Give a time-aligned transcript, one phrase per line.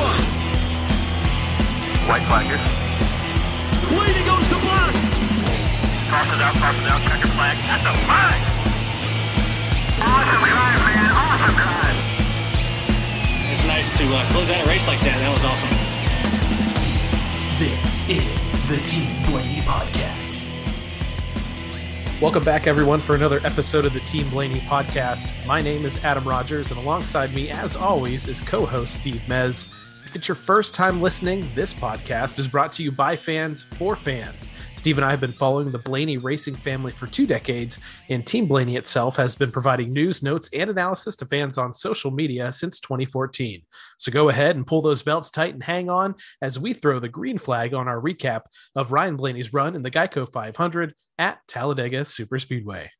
[0.00, 0.24] one.
[2.08, 2.62] White flag here.
[3.92, 4.94] Leading goes to black.
[6.08, 7.56] Crosses out, crosses out, checker flag.
[7.68, 8.40] That's a flag!
[10.00, 11.10] Awesome drive, man.
[11.12, 11.98] Awesome drive.
[13.52, 15.16] It's nice to uh, close out a race like that.
[15.20, 15.68] That was awesome.
[17.60, 20.20] This is the Team Blaney Podcast.
[22.20, 25.30] Welcome back, everyone, for another episode of the Team Blaney podcast.
[25.46, 29.66] My name is Adam Rogers, and alongside me, as always, is co host Steve Mez.
[30.10, 33.94] If it's your first time listening, this podcast is brought to you by fans for
[33.94, 34.48] fans.
[34.74, 37.78] Steve and I have been following the Blaney racing family for two decades,
[38.08, 42.10] and Team Blaney itself has been providing news, notes, and analysis to fans on social
[42.10, 43.62] media since 2014.
[43.98, 47.08] So go ahead and pull those belts tight and hang on as we throw the
[47.08, 48.40] green flag on our recap
[48.74, 52.90] of Ryan Blaney's run in the Geico 500 at Talladega Super Speedway.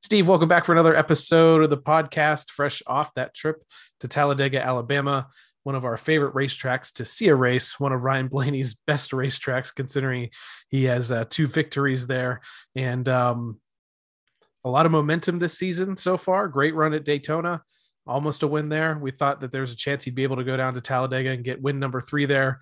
[0.00, 3.62] Steve, welcome back for another episode of the podcast, fresh off that trip
[4.00, 5.26] to Talladega, Alabama
[5.68, 9.72] one of our favorite racetracks to see a race, one of Ryan Blaney's best racetracks,
[9.72, 10.30] considering
[10.70, 12.40] he has uh, two victories there
[12.74, 13.60] and um,
[14.64, 16.48] a lot of momentum this season so far.
[16.48, 17.62] Great run at Daytona,
[18.06, 18.96] almost a win there.
[18.96, 21.32] We thought that there was a chance he'd be able to go down to Talladega
[21.32, 22.60] and get win number three there.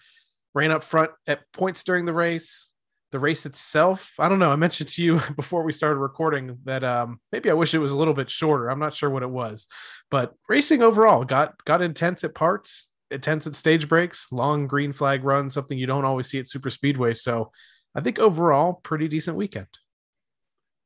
[0.52, 2.70] Ran up front at points during the race.
[3.12, 4.50] The race itself, I don't know.
[4.50, 7.92] I mentioned to you before we started recording that um, maybe I wish it was
[7.92, 8.68] a little bit shorter.
[8.68, 9.68] I'm not sure what it was,
[10.10, 15.24] but racing overall got got intense at parts intense at stage breaks, long green flag
[15.24, 17.14] runs, something you don't always see at super speedway.
[17.14, 17.52] So
[17.94, 19.68] I think overall pretty decent weekend.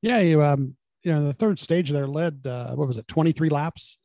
[0.03, 3.49] Yeah, you um you know the third stage there led uh, what was it 23
[3.49, 3.99] laps.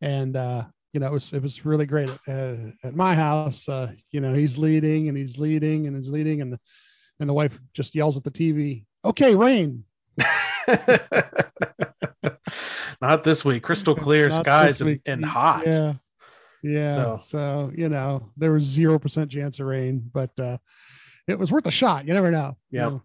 [0.00, 3.68] And uh you know it was it was really great uh, at my house.
[3.68, 6.60] Uh you know he's leading and he's leading and he's leading and the,
[7.20, 9.84] and the wife just yells at the TV okay rain.
[13.00, 13.62] Not this week.
[13.62, 15.66] Crystal clear Not skies and, and hot.
[15.66, 15.94] Yeah
[16.62, 17.72] yeah So- so.
[17.76, 20.58] you know there was zero percent chance of rain but uh
[21.26, 23.02] it was worth a shot you never know you know.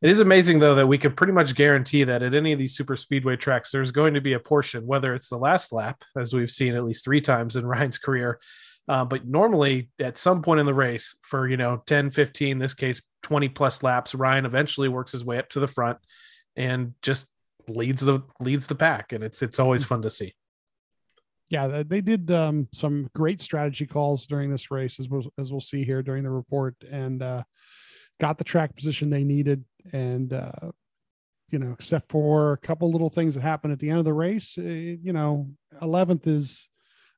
[0.00, 2.76] It is amazing though that we can pretty much guarantee that at any of these
[2.76, 6.32] super speedway tracks, there's going to be a portion, whether it's the last lap, as
[6.32, 8.38] we've seen at least three times in Ryan's career.
[8.88, 12.58] Uh, but normally at some point in the race for, you know, 10, 15, in
[12.60, 15.98] this case, 20 plus laps, Ryan eventually works his way up to the front
[16.54, 17.26] and just
[17.66, 19.12] leads the leads the pack.
[19.12, 20.32] And it's it's always fun to see.
[21.50, 25.60] Yeah they did um, some great strategy calls during this race as we'll, as we'll
[25.60, 27.42] see here during the report and uh,
[28.20, 30.70] got the track position they needed and uh,
[31.50, 34.12] you know except for a couple little things that happened at the end of the
[34.12, 35.48] race uh, you know
[35.82, 36.68] 11th is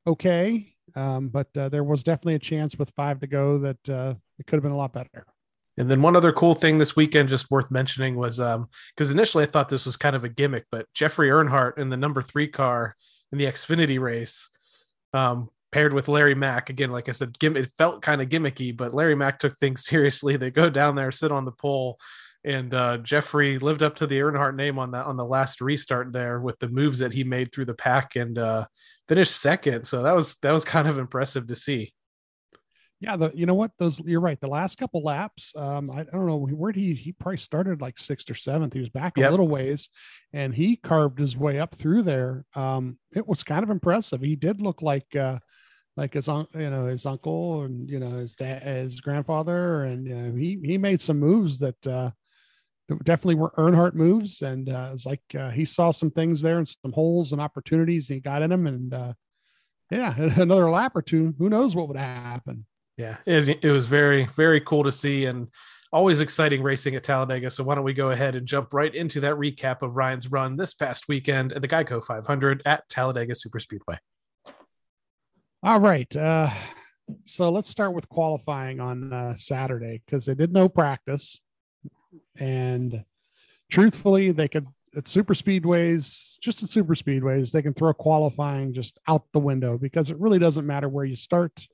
[0.07, 4.15] okay um, but uh, there was definitely a chance with five to go that uh,
[4.39, 5.27] it could have been a lot better.
[5.77, 9.45] And then one other cool thing this weekend, just worth mentioning, was um because initially
[9.45, 12.49] I thought this was kind of a gimmick, but Jeffrey Earnhardt in the number three
[12.49, 12.97] car
[13.33, 14.49] in the Xfinity race,
[15.13, 16.91] um, paired with Larry Mac again.
[16.91, 20.37] Like I said, it felt kind of gimmicky, but Larry Mac took things seriously.
[20.37, 21.99] They go down there, sit on the pole,
[22.45, 26.13] and uh, Jeffrey lived up to the Earnhardt name on that on the last restart
[26.13, 28.67] there with the moves that he made through the pack and uh,
[29.09, 29.85] finished second.
[29.85, 31.93] So that was that was kind of impressive to see.
[33.01, 36.05] Yeah the, you know what those you're right the last couple laps um, I, I
[36.05, 39.21] don't know where he he probably started like sixth or seventh he was back a
[39.21, 39.31] Yep.
[39.31, 39.89] little ways
[40.33, 44.37] and he carved his way up through there um, it was kind of impressive he
[44.37, 45.39] did look like uh,
[45.97, 50.07] like his un- you know his uncle and you know his dad his grandfather and
[50.07, 52.11] you know, he he made some moves that uh
[52.89, 56.59] that definitely were Earnhardt moves and uh it's like uh, he saw some things there
[56.59, 59.13] and some holes and opportunities and he got in them and uh
[59.91, 62.67] yeah another lap or two who knows what would happen
[63.01, 65.49] Yeah, it, it was very, very cool to see and
[65.91, 67.49] always exciting racing at Talladega.
[67.49, 70.57] So, why don't we go ahead and jump right into that recap of Ryan's run
[70.57, 73.97] this past weekend at the Geico 500 at Talladega Super Speedway?
[75.63, 76.15] All right.
[76.15, 76.51] Uh,
[77.25, 81.41] so let's start with qualifying on uh, Saturday because they did no practice.
[82.39, 83.05] And
[83.71, 84.67] truthfully, they could,
[84.97, 89.79] at super speedways, just at super speedways, they can throw qualifying just out the window
[89.79, 91.67] because it really doesn't matter where you start.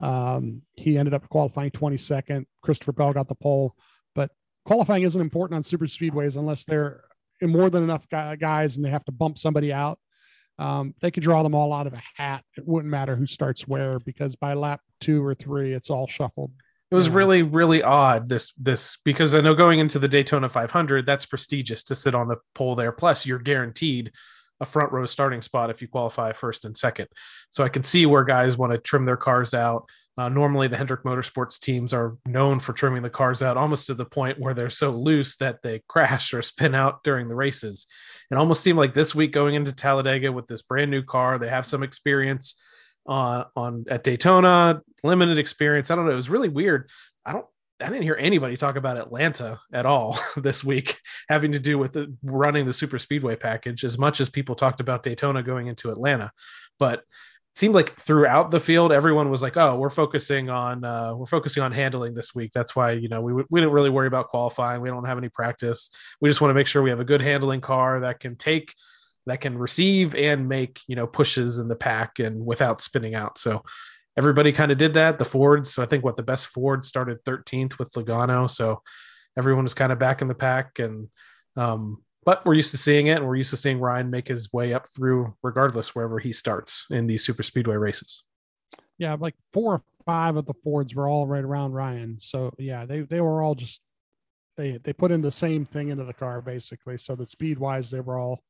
[0.00, 2.46] Um, he ended up qualifying 22nd.
[2.62, 3.74] Christopher Bell got the pole,
[4.14, 4.30] but
[4.64, 7.04] qualifying isn't important on super speedways unless they're
[7.42, 9.98] more than enough guys and they have to bump somebody out
[10.58, 12.44] um, they could draw them all out of a hat.
[12.56, 16.52] It wouldn't matter who starts where because by lap two or three, it's all shuffled.
[16.90, 21.04] It was really, really odd this this because I know going into the Daytona 500,
[21.04, 22.92] that's prestigious to sit on the pole there.
[22.92, 24.10] Plus, you're guaranteed
[24.60, 27.08] a front row starting spot if you qualify first and second.
[27.48, 29.88] So I can see where guys want to trim their cars out.
[30.16, 33.94] Uh, normally, the Hendrick Motorsports teams are known for trimming the cars out almost to
[33.94, 37.86] the point where they're so loose that they crash or spin out during the races.
[38.30, 41.48] It almost seemed like this week going into Talladega with this brand new car, they
[41.48, 42.56] have some experience.
[43.06, 45.90] on on at Daytona, limited experience.
[45.90, 46.12] I don't know.
[46.12, 46.88] It was really weird.
[47.24, 47.46] I don't
[47.80, 51.92] I didn't hear anybody talk about Atlanta at all this week, having to do with
[51.92, 55.90] the, running the super speedway package as much as people talked about Daytona going into
[55.90, 56.32] Atlanta.
[56.78, 57.04] But it
[57.54, 61.62] seemed like throughout the field, everyone was like, "Oh, we're focusing on uh, we're focusing
[61.62, 64.80] on handling this week." That's why you know we we didn't really worry about qualifying.
[64.80, 65.90] We don't have any practice.
[66.20, 68.74] We just want to make sure we have a good handling car that can take
[69.26, 73.38] that can receive and make you know pushes in the pack and without spinning out.
[73.38, 73.62] So
[74.18, 75.16] everybody kind of did that.
[75.16, 78.82] The Fords, so I think what the best Ford started 13th with Logano, so
[79.38, 81.08] everyone was kind of back in the pack and
[81.56, 84.52] um, but we're used to seeing it and we're used to seeing Ryan make his
[84.52, 88.22] way up through regardless wherever he starts in these super speedway races.
[88.98, 92.18] Yeah, like four or five of the Fords were all right around Ryan.
[92.20, 93.80] So yeah, they they were all just
[94.56, 96.98] they they put in the same thing into the car basically.
[96.98, 98.42] So the speed wise, they were all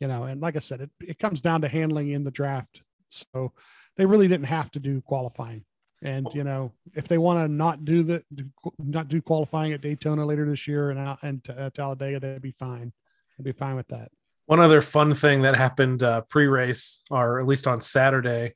[0.00, 2.82] you know, and like I said, it, it comes down to handling in the draft.
[3.08, 3.52] So
[3.96, 5.64] they really didn't have to do qualifying.
[6.02, 8.22] And you know, if they want to not do the
[8.78, 12.50] not do qualifying at Daytona later this year and out and uh, Talladega, that'd be
[12.50, 12.92] fine.
[13.38, 14.10] I'd be fine with that.
[14.46, 18.52] One other fun thing that happened uh, pre-race, or at least on Saturday,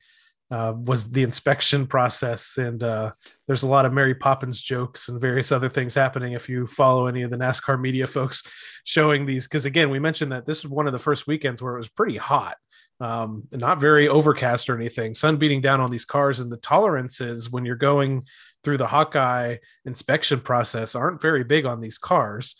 [0.51, 2.57] uh, was the inspection process.
[2.57, 3.11] And uh,
[3.47, 7.07] there's a lot of Mary Poppins jokes and various other things happening if you follow
[7.07, 8.43] any of the NASCAR media folks
[8.83, 9.47] showing these.
[9.47, 11.89] Because again, we mentioned that this is one of the first weekends where it was
[11.89, 12.57] pretty hot,
[12.99, 16.39] um, not very overcast or anything, sun beating down on these cars.
[16.39, 18.23] And the tolerances when you're going
[18.63, 22.55] through the Hawkeye inspection process aren't very big on these cars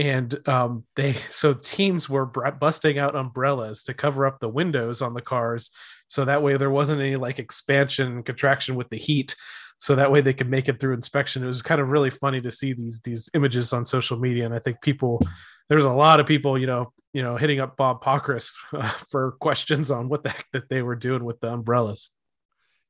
[0.00, 5.14] and um, they so teams were busting out umbrellas to cover up the windows on
[5.14, 5.70] the cars
[6.08, 9.36] so that way there wasn't any like expansion contraction with the heat
[9.80, 11.42] so that way they could make it through inspection.
[11.42, 14.54] It was kind of really funny to see these these images on social media and
[14.54, 15.20] i think people
[15.68, 19.32] there's a lot of people you know you know hitting up bob pockrass uh, for
[19.40, 22.10] questions on what the heck that they were doing with the umbrellas.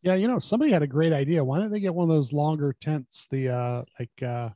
[0.03, 1.45] Yeah you know somebody had a great idea.
[1.45, 4.51] Why don't they get one of those longer tents the uh like uh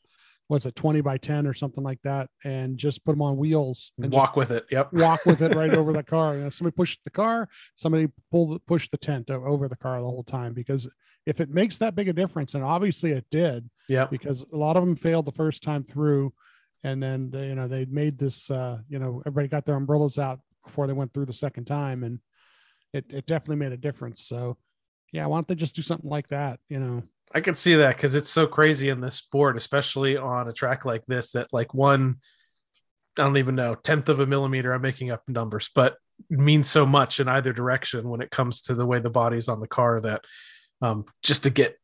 [0.48, 3.92] what's it 20 by 10 or something like that and just put them on wheels
[3.98, 4.92] and walk with it yep.
[4.92, 6.36] walk with it right over the car.
[6.36, 10.00] You know, somebody pushed the car somebody pull the push the tent over the car
[10.00, 10.88] the whole time because
[11.26, 14.76] if it makes that big a difference and obviously it did yeah because a lot
[14.76, 16.32] of them failed the first time through
[16.82, 20.18] and then they, you know they made this uh you know everybody got their umbrellas
[20.18, 22.20] out before they went through the second time and
[22.92, 24.22] it, it definitely made a difference.
[24.22, 24.56] So
[25.12, 27.02] yeah why don't they just do something like that you know
[27.34, 30.84] I can see that because it's so crazy in this sport, especially on a track
[30.84, 32.16] like this, that like one,
[33.18, 35.96] I don't even know, tenth of a millimeter, I'm making up numbers, but
[36.30, 39.60] means so much in either direction when it comes to the way the body's on
[39.60, 40.24] the car that
[40.80, 41.76] um, just to get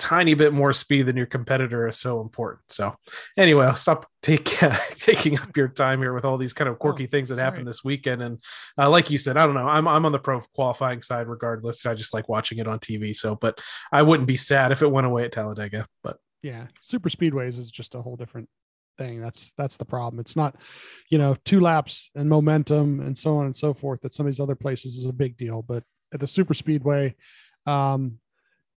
[0.00, 2.64] tiny bit more speed than your competitor is so important.
[2.70, 2.96] So
[3.36, 6.78] anyway, I'll stop take, uh, taking up your time here with all these kind of
[6.78, 7.44] quirky oh, things that sorry.
[7.44, 8.22] happened this weekend.
[8.22, 8.42] And
[8.78, 11.84] uh, like you said, I don't know, I'm, I'm on the pro qualifying side regardless.
[11.84, 13.14] I just like watching it on TV.
[13.14, 13.60] So, but
[13.92, 17.70] I wouldn't be sad if it went away at Talladega, but yeah, super speedways is
[17.70, 18.48] just a whole different
[18.96, 19.20] thing.
[19.20, 20.20] That's, that's the problem.
[20.20, 20.56] It's not,
[21.10, 24.32] you know, two laps and momentum and so on and so forth that some of
[24.32, 27.14] these other places is a big deal, but at the super speedway,
[27.66, 28.18] um,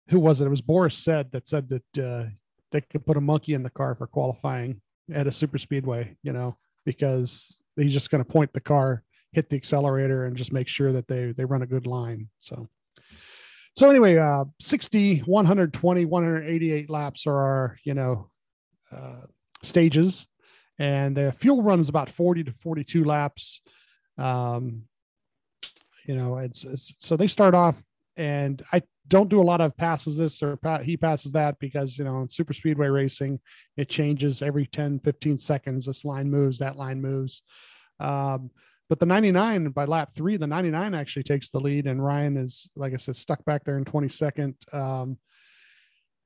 [0.09, 0.45] who was it?
[0.45, 2.29] It was Boris said that said that uh,
[2.71, 4.81] they could put a monkey in the car for qualifying
[5.13, 9.49] at a super speedway, you know, because he's just going to point the car, hit
[9.49, 12.29] the accelerator, and just make sure that they they run a good line.
[12.39, 12.67] So,
[13.75, 18.29] so anyway, uh, 60, 120, 188 laps are our you know
[18.91, 19.21] uh,
[19.63, 20.27] stages,
[20.79, 23.61] and the fuel runs about 40 to 42 laps.
[24.17, 24.83] Um,
[26.05, 27.81] you know, it's, it's so they start off
[28.17, 32.03] and I don't do a lot of passes this or he passes that because you
[32.03, 33.39] know in super speedway racing
[33.75, 35.85] it changes every 10 15 seconds.
[35.85, 37.41] This line moves that line moves.
[37.99, 38.49] Um,
[38.89, 42.69] but the 99 by lap three the 99 actually takes the lead and ryan is
[42.75, 45.17] like i said stuck back there in 22nd um,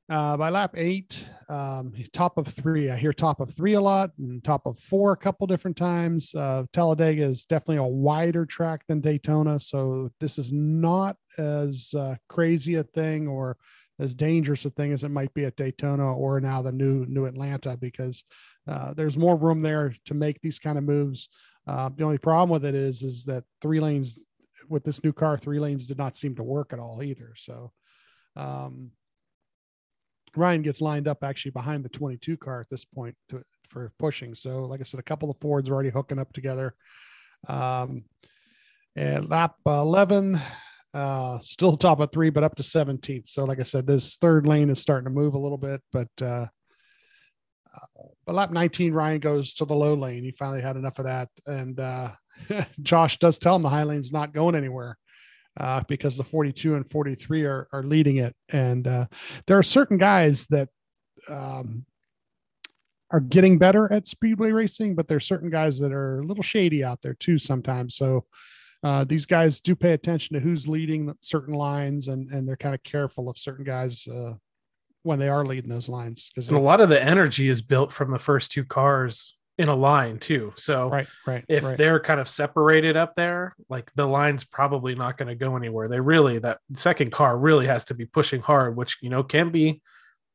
[0.09, 2.89] uh, by lap eight, um, top of three.
[2.89, 6.33] I hear top of three a lot and top of four a couple different times.
[6.33, 9.59] Uh, Talladega is definitely a wider track than Daytona.
[9.59, 13.57] So this is not as uh, crazy a thing or
[13.99, 17.25] as dangerous a thing as it might be at Daytona or now the new new
[17.25, 18.23] Atlanta because
[18.67, 21.27] uh, there's more room there to make these kind of moves.
[21.65, 24.19] Uh, the only problem with it is is that three lanes
[24.69, 27.33] with this new car, three lanes did not seem to work at all either.
[27.35, 27.71] So
[28.35, 28.91] um,
[30.37, 34.35] Ryan gets lined up actually behind the 22 car at this point to, for pushing.
[34.35, 36.75] So, like I said, a couple of Fords are already hooking up together.
[37.47, 38.05] Um,
[38.95, 40.41] and lap 11,
[40.93, 43.29] uh, still top of three, but up to 17th.
[43.29, 46.09] So, like I said, this third lane is starting to move a little bit, but
[46.21, 46.47] uh,
[47.75, 50.23] uh, but lap 19, Ryan goes to the low lane.
[50.23, 52.11] He finally had enough of that, and uh,
[52.81, 54.97] Josh does tell him the high lane's not going anywhere.
[55.59, 58.35] Uh, because the 42 and 43 are, are leading it.
[58.49, 59.05] And uh,
[59.45, 60.69] there are certain guys that
[61.29, 61.85] um,
[63.11, 66.83] are getting better at speedway racing, but there's certain guys that are a little shady
[66.83, 67.95] out there too sometimes.
[67.95, 68.25] So
[68.83, 72.75] uh, these guys do pay attention to who's leading certain lines, and and they're kind
[72.75, 74.33] of careful of certain guys uh,
[75.03, 78.11] when they are leading those lines because a lot of the energy is built from
[78.11, 80.53] the first two cars in a line too.
[80.55, 81.43] So right, right.
[81.49, 81.77] if right.
[81.77, 85.87] they're kind of separated up there, like the line's probably not going to go anywhere.
[85.87, 89.49] They really that second car really has to be pushing hard, which you know can
[89.49, 89.81] be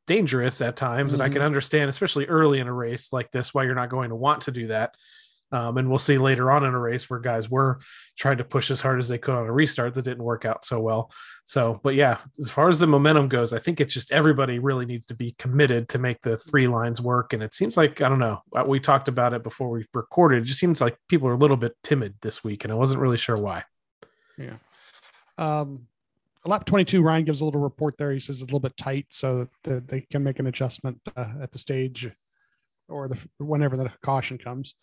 [0.07, 1.13] dangerous at times.
[1.13, 1.45] And I can Mhm.
[1.45, 4.51] understand, especially early in a race like this, why you're not going to want to
[4.51, 4.95] do that.
[5.53, 7.79] Um, and we'll see later on in a race where guys were
[8.17, 10.65] trying to push as hard as they could on a restart that didn't work out
[10.65, 11.11] so well.
[11.45, 14.87] So, but yeah, as far as the momentum goes, I think it's just everybody really
[14.87, 17.33] needs to be committed to make the three lines work.
[17.33, 20.41] And it seems like, I don't know, uh, we talked about it before we recorded.
[20.41, 23.01] It just seems like people are a little bit timid this week, and I wasn't
[23.01, 23.63] really sure why.
[24.39, 24.55] Yeah.
[25.37, 25.87] Um,
[26.45, 28.11] lap 22, Ryan gives a little report there.
[28.11, 31.33] He says it's a little bit tight, so that they can make an adjustment uh,
[31.43, 32.09] at the stage
[32.89, 34.73] or the whenever the caution comes.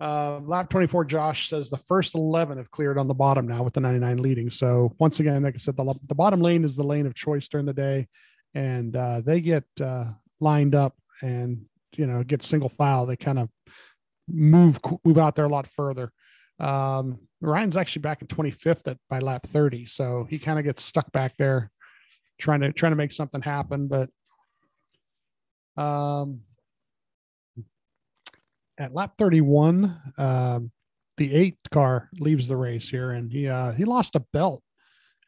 [0.00, 3.74] Uh, lap 24, Josh says the first 11 have cleared on the bottom now with
[3.74, 4.50] the 99 leading.
[4.50, 7.48] So once again, like I said, the, the bottom lane is the lane of choice
[7.48, 8.06] during the day,
[8.54, 10.04] and uh, they get uh,
[10.40, 11.64] lined up and
[11.96, 13.06] you know get single file.
[13.06, 13.48] They kind of
[14.28, 16.12] move move out there a lot further.
[16.60, 20.82] Um, Ryan's actually back in 25th at by lap 30, so he kind of gets
[20.82, 21.70] stuck back there,
[22.38, 23.88] trying to trying to make something happen.
[23.88, 24.10] But
[25.76, 26.42] um,
[28.78, 30.70] at lap 31, um,
[31.16, 34.62] the eighth car leaves the race here, and he uh, he lost a belt,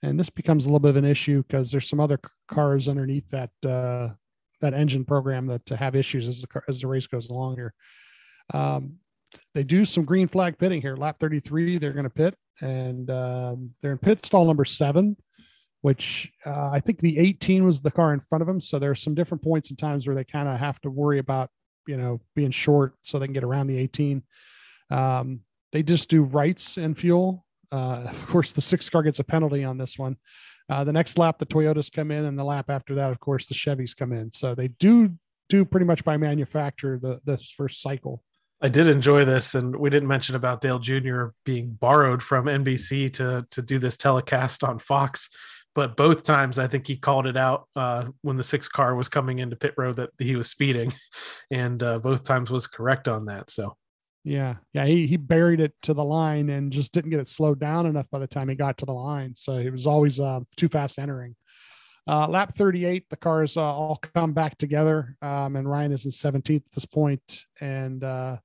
[0.02, 3.28] and this becomes a little bit of an issue because there's some other cars underneath
[3.30, 4.09] that uh,
[4.61, 7.75] that engine program that have issues as the car, as the race goes along here.
[8.54, 8.97] Um,
[9.54, 10.97] they do some green flag pitting here.
[10.97, 15.16] Lap 33, they're going to pit, and um, they're in pit stall number seven,
[15.83, 18.61] which uh, I think the 18 was the car in front of them.
[18.61, 21.19] So there are some different points and times where they kind of have to worry
[21.19, 21.50] about,
[21.90, 24.23] you know, being short so they can get around the 18.
[24.90, 25.40] Um,
[25.73, 27.44] they just do rights and fuel.
[27.73, 30.16] Uh, of course, the six car gets a penalty on this one.
[30.68, 33.49] Uh, the next lap, the Toyotas come in, and the lap after that, of course,
[33.49, 34.30] the Chevys come in.
[34.30, 35.12] So they do
[35.49, 38.23] do pretty much by manufacturer the this first cycle.
[38.62, 41.28] I did enjoy this, and we didn't mention about Dale Jr.
[41.44, 45.28] being borrowed from NBC to to do this telecast on Fox.
[45.74, 49.08] But both times, I think he called it out uh, when the sixth car was
[49.08, 50.92] coming into pit road that he was speeding,
[51.50, 53.50] and uh, both times was correct on that.
[53.50, 53.76] So
[54.24, 57.60] Yeah, yeah, he he buried it to the line and just didn't get it slowed
[57.60, 59.34] down enough by the time he got to the line.
[59.36, 61.36] So it was always uh, too fast entering.
[62.06, 66.10] Uh, lap 38, the cars uh, all come back together, um, and Ryan is in
[66.10, 68.38] 17th at this point, and uh,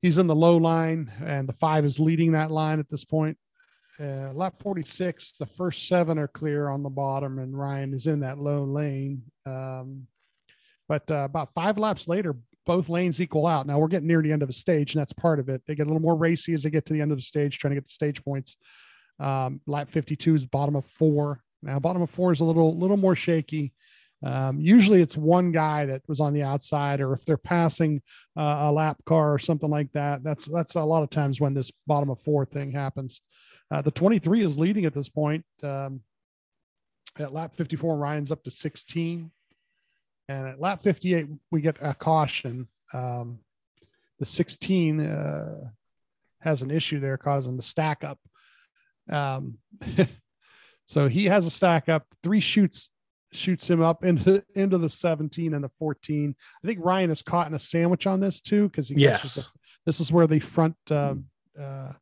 [0.00, 3.36] he's in the low line, and the five is leading that line at this point.
[4.00, 8.20] Uh, lap 46, the first seven are clear on the bottom, and Ryan is in
[8.20, 9.22] that low lane.
[9.44, 10.06] Um,
[10.88, 13.66] but uh, about five laps later, both lanes equal out.
[13.66, 15.62] Now we're getting near the end of the stage, and that's part of it.
[15.66, 17.58] They get a little more racy as they get to the end of the stage,
[17.58, 18.56] trying to get the stage points.
[19.20, 21.40] Um, lap 52 is bottom of four.
[21.62, 23.72] Now, bottom of four is a little little more shaky.
[24.24, 28.00] Um, usually, it's one guy that was on the outside, or if they're passing
[28.36, 30.22] uh, a lap car or something like that.
[30.22, 33.20] That's that's a lot of times when this bottom of four thing happens.
[33.72, 35.44] Uh, the 23 is leading at this point.
[35.62, 36.02] Um,
[37.18, 39.30] at lap 54, Ryan's up to 16.
[40.28, 42.68] And at lap 58, we get a caution.
[42.92, 43.38] Um,
[44.18, 45.70] the 16 uh,
[46.40, 48.18] has an issue there causing the stack up.
[49.08, 49.56] Um,
[50.86, 52.90] so he has a stack up, three shoots
[53.34, 56.36] shoots him up into into the 17 and the 14.
[56.62, 59.34] I think Ryan is caught in a sandwich on this too because he Yes.
[59.34, 59.46] the,
[59.86, 61.14] this is where the front uh,
[61.58, 61.92] uh,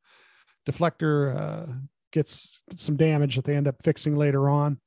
[0.71, 1.73] deflector uh,
[2.13, 4.79] gets some damage that they end up fixing later on.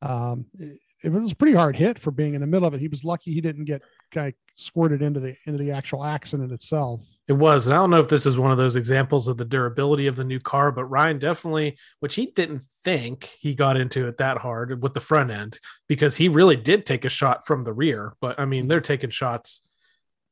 [0.00, 2.80] Um, it, it was a pretty hard hit for being in the middle of it.
[2.80, 6.52] He was lucky he didn't get kind of squirted into the into the actual accident
[6.52, 7.00] itself.
[7.28, 7.66] It was.
[7.66, 10.16] And I don't know if this is one of those examples of the durability of
[10.16, 14.38] the new car, but Ryan definitely, which he didn't think he got into it that
[14.38, 15.58] hard with the front end
[15.88, 18.14] because he really did take a shot from the rear.
[18.20, 19.62] But I mean, they're taking shots,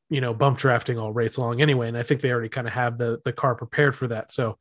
[0.09, 1.89] you know, bump drafting all race long anyway.
[1.89, 4.33] And I think they already kind of have the, the car prepared for that.
[4.33, 4.59] So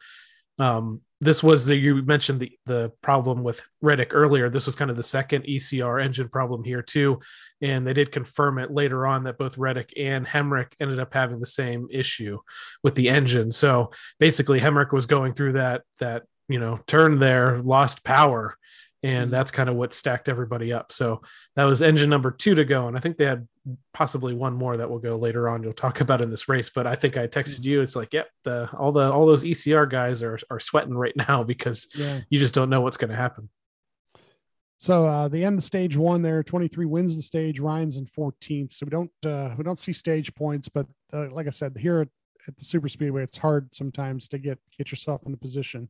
[0.60, 4.50] um, this was the, you mentioned the, the problem with Reddick earlier.
[4.50, 7.20] This was kind of the second ECR engine problem here too.
[7.62, 11.40] And they did confirm it later on that both Reddick and Hemric ended up having
[11.40, 12.40] the same issue
[12.84, 13.52] with the engine.
[13.52, 18.58] So basically Hemric was going through that, that, you know, turn there, lost power
[19.04, 20.92] and that's kind of what stacked everybody up.
[20.92, 21.22] So
[21.56, 23.48] that was engine number two to go, and I think they had
[23.94, 25.64] possibly one more that will go later on.
[25.64, 27.82] You'll talk about in this race, but I think I texted you.
[27.82, 31.44] It's like, yep, the all the all those ECR guys are are sweating right now
[31.44, 32.22] because Yeah.
[32.30, 33.50] you just don't know what's going to happen.
[34.78, 38.72] So uh, the end of stage one there, 23 wins the stage, Ryan's in 14th.
[38.72, 42.00] So we don't uh, we don't see stage points, but uh, like I said, here
[42.02, 42.08] at,
[42.48, 45.90] at the super speedway, it's hard sometimes to get get yourself in a position.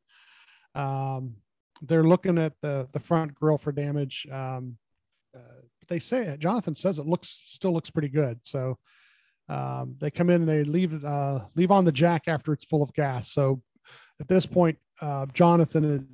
[0.76, 1.36] Um,
[1.82, 4.28] they're looking at the the front grill for damage.
[4.32, 4.78] Um,
[5.36, 8.40] uh, they say Jonathan says it looks still looks pretty good.
[8.44, 8.78] So
[9.48, 12.84] um, they come in and they leave uh, leave on the jack after it's full
[12.84, 13.32] of gas.
[13.32, 13.62] So
[14.20, 16.08] at this point, uh, Jonathan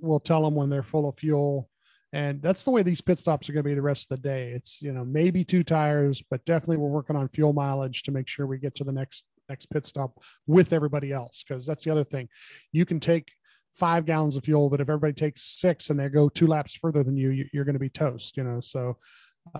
[0.00, 1.68] will tell them when they're full of fuel
[2.12, 4.28] and that's the way these pit stops are going to be the rest of the
[4.28, 8.12] day it's you know maybe two tires but definitely we're working on fuel mileage to
[8.12, 11.84] make sure we get to the next next pit stop with everybody else because that's
[11.84, 12.28] the other thing
[12.72, 13.30] you can take
[13.78, 17.02] five gallons of fuel but if everybody takes six and they go two laps further
[17.02, 18.60] than you, you you're going to be toast you know?
[18.60, 18.96] So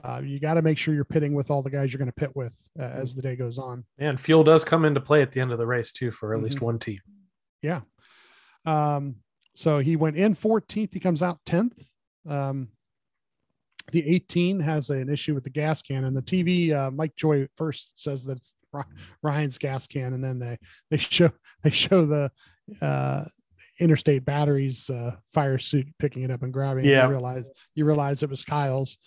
[0.04, 2.12] uh, you got to make sure you're pitting with all the guys you're going to
[2.12, 3.84] pit with uh, as the day goes on.
[3.98, 6.42] And fuel does come into play at the end of the race too for at
[6.42, 7.00] least one team.
[7.62, 7.80] yeah.
[8.66, 9.16] Um
[9.54, 11.84] so he went in 14th he comes out 10th
[12.28, 12.68] um
[13.90, 17.48] the 18 has an issue with the gas can and the tv uh, mike joy
[17.56, 18.54] first says that it's
[19.22, 20.58] ryan's gas can and then they
[20.90, 21.30] they show
[21.64, 22.30] they show the
[22.80, 23.24] uh
[23.80, 26.90] interstate batteries uh fire suit picking it up and grabbing it.
[26.90, 27.04] Yeah.
[27.04, 28.98] you realize you realize it was kyle's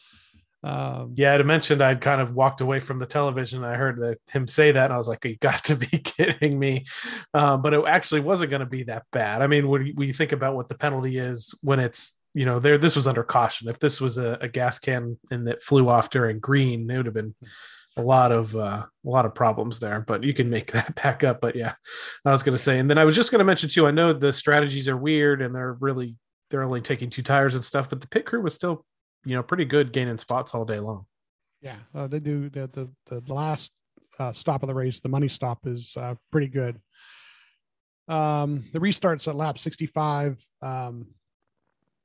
[0.64, 3.64] um Yeah, I'd mentioned I'd kind of walked away from the television.
[3.64, 6.60] I heard that him say that, and I was like, "You got to be kidding
[6.60, 6.86] me!"
[7.34, 9.42] Um, but it actually wasn't going to be that bad.
[9.42, 12.46] I mean, when you, when you think about what the penalty is when it's you
[12.46, 13.70] know there, this was under caution.
[13.70, 17.08] If this was a, a gas can and that flew off during green, it would
[17.08, 17.34] have been
[17.98, 20.02] a lot of uh, a lot of problems there.
[20.02, 21.42] But you can make that back up.
[21.42, 21.74] But yeah,
[22.26, 23.88] I was going to say, and then I was just going to mention too.
[23.88, 26.16] I know the strategies are weird, and they're really
[26.50, 28.86] they're only taking two tires and stuff, but the pit crew was still
[29.26, 31.06] you know pretty good gaining spots all day long.
[31.62, 32.50] Yeah, uh, they do.
[32.50, 32.68] The
[33.08, 33.72] the, the last
[34.20, 36.80] uh, stop of the race, the money stop, is uh, pretty good.
[38.08, 40.38] Um, the restarts at lap 65.
[40.62, 41.08] Um,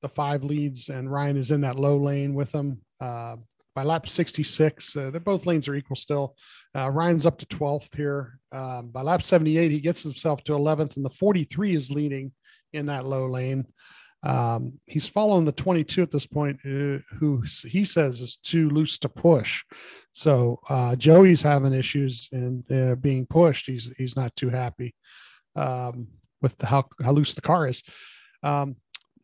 [0.02, 2.80] the five leads, and Ryan is in that low lane with them.
[3.00, 3.36] Uh,
[3.76, 6.34] by lap 66, uh, they're both lanes are equal still.
[6.74, 8.40] Uh, Ryan's up to 12th here.
[8.50, 12.32] Um, by lap 78, he gets himself to 11th, and the 43 is leading
[12.72, 13.66] in that low lane.
[14.22, 18.98] Um, he's following the 22 at this point, uh, who he says is too loose
[19.00, 19.62] to push.
[20.10, 23.66] So uh, Joey's having issues and uh, being pushed.
[23.66, 24.94] He's he's not too happy
[25.54, 26.08] um,
[26.40, 27.82] with the, how how loose the car is.
[28.42, 28.76] Um,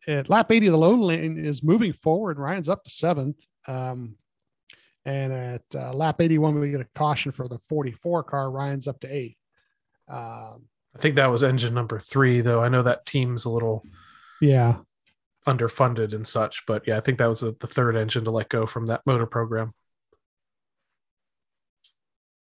[0.07, 2.37] at lap 80, the low lane is moving forward.
[2.37, 3.43] Ryan's up to seventh.
[3.67, 4.15] Um,
[5.05, 8.49] and at uh, lap 81, we get a caution for the 44 car.
[8.49, 9.37] Ryan's up to eighth.
[10.09, 12.63] Um, I think that was engine number three, though.
[12.63, 13.83] I know that team's a little
[14.39, 14.77] yeah.
[15.47, 18.49] underfunded and such, but yeah, I think that was the, the third engine to let
[18.49, 19.73] go from that motor program.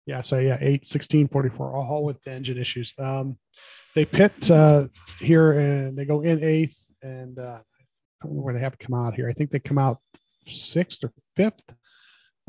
[0.05, 2.93] Yeah, so yeah, 8, 16, 44, all with the engine issues.
[2.97, 3.37] Um,
[3.95, 4.87] they pit uh,
[5.19, 7.59] here and they go in eighth, and uh,
[8.21, 9.29] I don't know where they have to come out here.
[9.29, 9.99] I think they come out
[10.45, 11.61] sixth or fifth.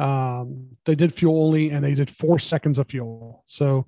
[0.03, 3.45] Um, they did fuel only, and they did four seconds of fuel.
[3.47, 3.87] So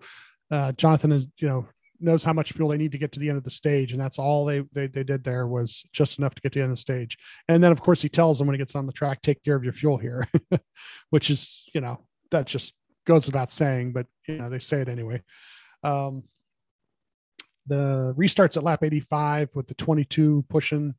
[0.50, 1.66] uh, Jonathan is, you know,
[1.98, 4.00] knows how much fuel they need to get to the end of the stage, and
[4.00, 6.70] that's all they they they did there was just enough to get to the end
[6.70, 7.18] of the stage.
[7.48, 9.56] And then, of course, he tells them when he gets on the track, take care
[9.56, 10.28] of your fuel here,
[11.10, 11.98] which is, you know,
[12.30, 15.20] that just goes without saying, but you know they say it anyway.
[15.82, 16.22] Um,
[17.66, 20.94] the restarts at lap 85 with the 22 pushing.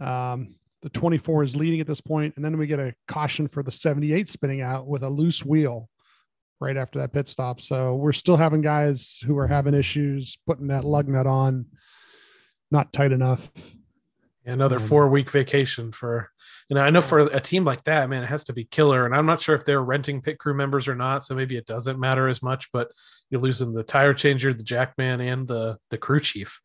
[0.00, 3.62] Um, the 24 is leading at this point, and then we get a caution for
[3.62, 5.88] the 78 spinning out with a loose wheel
[6.60, 7.60] right after that pit stop.
[7.60, 11.66] So we're still having guys who are having issues putting that lug nut on,
[12.70, 13.50] not tight enough.
[14.44, 16.28] Another Um, four week vacation for,
[16.68, 19.06] you know, I know for a team like that, man, it has to be killer.
[19.06, 21.22] And I'm not sure if they're renting pit crew members or not.
[21.22, 22.90] So maybe it doesn't matter as much, but
[23.30, 26.60] you're losing the tire changer, the jackman, and the, the crew chief.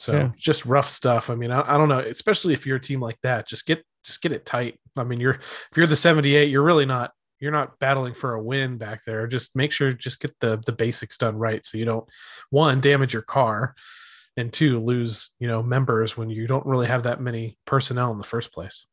[0.00, 0.30] So Yeah.
[0.38, 1.28] just rough stuff.
[1.28, 3.84] I mean, I, I don't know, especially if you're a team like that, just get,
[4.02, 4.80] just get it tight.
[4.96, 8.42] I mean, you're, if you're the 78, you're really not, you're not battling for a
[8.42, 9.26] win back there.
[9.26, 11.64] Just make sure, just get the, the basics done right.
[11.66, 12.08] So you don't
[12.48, 13.74] one damage your car
[14.38, 18.18] and two lose you know members when you don't really have that many personnel in
[18.18, 18.86] the first place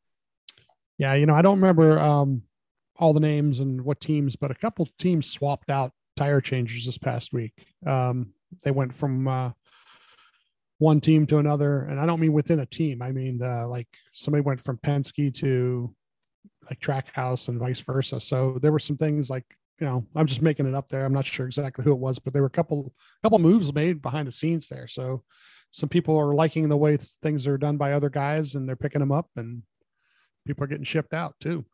[0.98, 2.42] Yeah, you know, I don't remember um,
[2.98, 6.98] all the names and what teams, but a couple teams swapped out tire changers this
[6.98, 7.54] past week.
[7.86, 9.52] Um, they went from uh,
[10.80, 13.02] one team to another, and I don't mean within a team.
[13.02, 15.94] I mean uh, like somebody went from Penske to
[16.70, 18.20] like Trackhouse and vice versa.
[18.20, 19.46] So there were some things like
[19.80, 21.06] you know I'm just making it up there.
[21.06, 24.02] I'm not sure exactly who it was, but there were a couple couple moves made
[24.02, 24.88] behind the scenes there.
[24.88, 25.24] So
[25.72, 29.00] some people are liking the way things are done by other guys, and they're picking
[29.00, 29.64] them up and
[30.48, 31.66] people are getting shipped out too.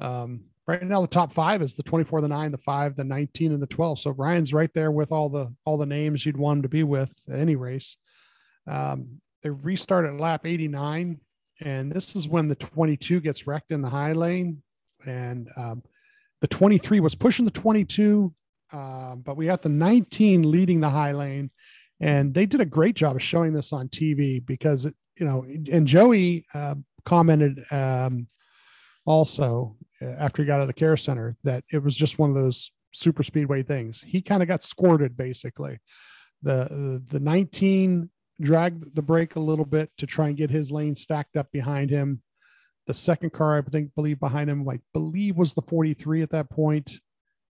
[0.00, 3.52] Um, right now, the top five is the 24, the nine, the five, the 19,
[3.52, 4.00] and the 12.
[4.00, 6.82] So Ryan's right there with all the all the names you'd want him to be
[6.82, 7.96] with at any race.
[8.66, 11.20] Um, they restart at lap 89,
[11.60, 14.62] and this is when the 22 gets wrecked in the high lane,
[15.06, 15.82] and um,
[16.40, 18.32] the 23 was pushing the 22,
[18.72, 21.50] uh, but we got the 19 leading the high lane,
[22.00, 25.44] and they did a great job of showing this on TV because it, you know,
[25.70, 26.74] and Joey uh,
[27.04, 28.26] commented um,
[29.04, 32.30] also uh, after he got out of the care center that it was just one
[32.30, 34.02] of those super speedway things.
[34.06, 35.78] He kind of got squirted basically.
[36.42, 40.70] The, the the 19 dragged the brake a little bit to try and get his
[40.70, 42.22] lane stacked up behind him.
[42.86, 46.50] The second car, I think, believe behind him, like believe was the 43 at that
[46.50, 47.00] point.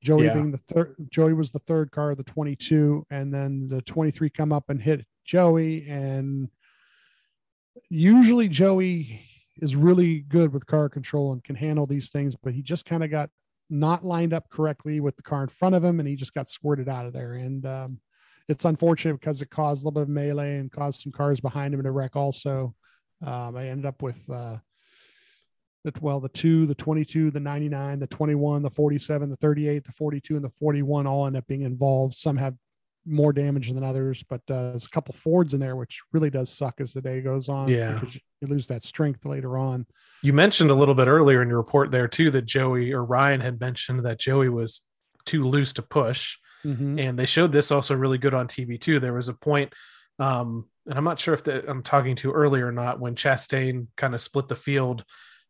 [0.02, 0.34] Joey Yeah.
[0.34, 4.52] being the third, Joey was the third car, the 22, and then the 23 come
[4.52, 5.88] up and hit Joey.
[5.88, 6.50] And
[7.90, 9.22] usually Joey
[9.58, 13.04] is really good with car control and can handle these things, but he just kind
[13.04, 13.30] of got
[13.70, 16.50] not lined up correctly with the car in front of him, and he just got
[16.50, 17.34] squirted out of there.
[17.34, 18.00] And um,
[18.52, 21.74] it's unfortunate because it caused a little bit of melee and caused some cars behind
[21.74, 22.16] him to wreck.
[22.16, 22.76] Also,
[23.26, 24.58] um, I ended up with uh,
[25.86, 29.92] the well, the two, the 22, the 99, the 21, the 47, the 38, the
[29.94, 32.14] 42, and the 41 all end up being involved.
[32.14, 32.56] Some have
[33.06, 36.52] more damage than others, but uh, there's a couple Fords in there, which really does
[36.52, 37.70] suck as the day goes on.
[37.70, 37.94] Yeah.
[37.94, 39.88] because you lose that strength later on.
[40.22, 43.40] You mentioned a little bit earlier in your report there too that Joey or Ryan
[43.40, 44.82] had mentioned that Joey was
[45.26, 47.00] too loose to push, Mhm.
[47.00, 49.00] and they showed this also really good on TV too.
[49.00, 49.74] There was a point,
[50.20, 53.88] um, and I'm not sure if the, I'm talking to earlier or not when Chastain
[53.98, 55.04] kind of split the field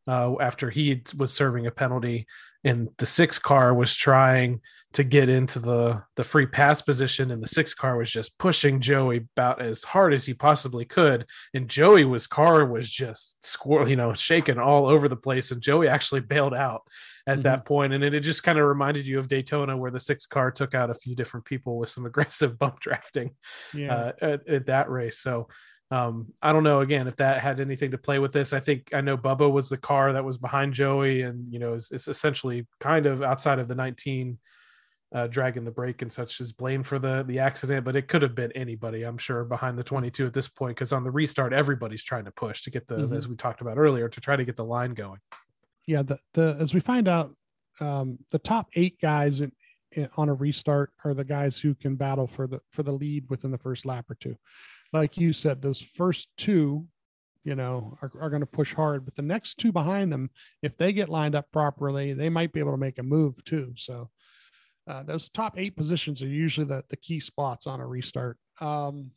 [0.07, 2.27] uh, after he was serving a penalty,
[2.63, 4.61] and the six car was trying
[4.93, 8.81] to get into the the free pass position, and the six car was just pushing
[8.81, 13.87] Joey about as hard as he possibly could, and Joey was car was just squirrel,
[13.89, 16.81] you know, shaking all over the place, and Joey actually bailed out
[17.27, 19.99] at that point, and it, it just kind of reminded you of Daytona, where the
[19.99, 23.31] six car took out a few different people with some aggressive bump drafting
[23.73, 23.93] Yeah.
[23.95, 25.19] uh, at, at that race.
[25.19, 25.47] So
[25.91, 28.53] um, I don't know again if that had anything to play with this.
[28.53, 31.73] I think I know Bubba was the car that was behind Joey, and you know
[31.73, 34.37] it's, it's essentially kind of outside of the 19
[35.13, 38.21] uh, dragging the brake and such is blamed for the the accident, but it could
[38.21, 41.51] have been anybody, I'm sure, behind the 22 at this point because on the restart
[41.51, 43.17] everybody's trying to push to get the Mhm.
[43.17, 45.19] as we talked about earlier to try to get the line going.
[45.87, 47.35] yeah the, the as we find out
[47.81, 49.51] um the top eight guys in,
[49.93, 53.25] in, on a restart are the guys who can battle for the for the lead
[53.29, 54.37] within the first lap or two
[54.93, 56.85] like you said those first two
[57.43, 60.29] you know are, are going to push hard but the next two behind them
[60.61, 63.73] if they get lined up properly they might be able to make a move too.
[63.77, 64.09] So
[64.87, 68.37] uh, those top eight positions are usually the, the key spots on a restart.
[68.59, 69.11] Um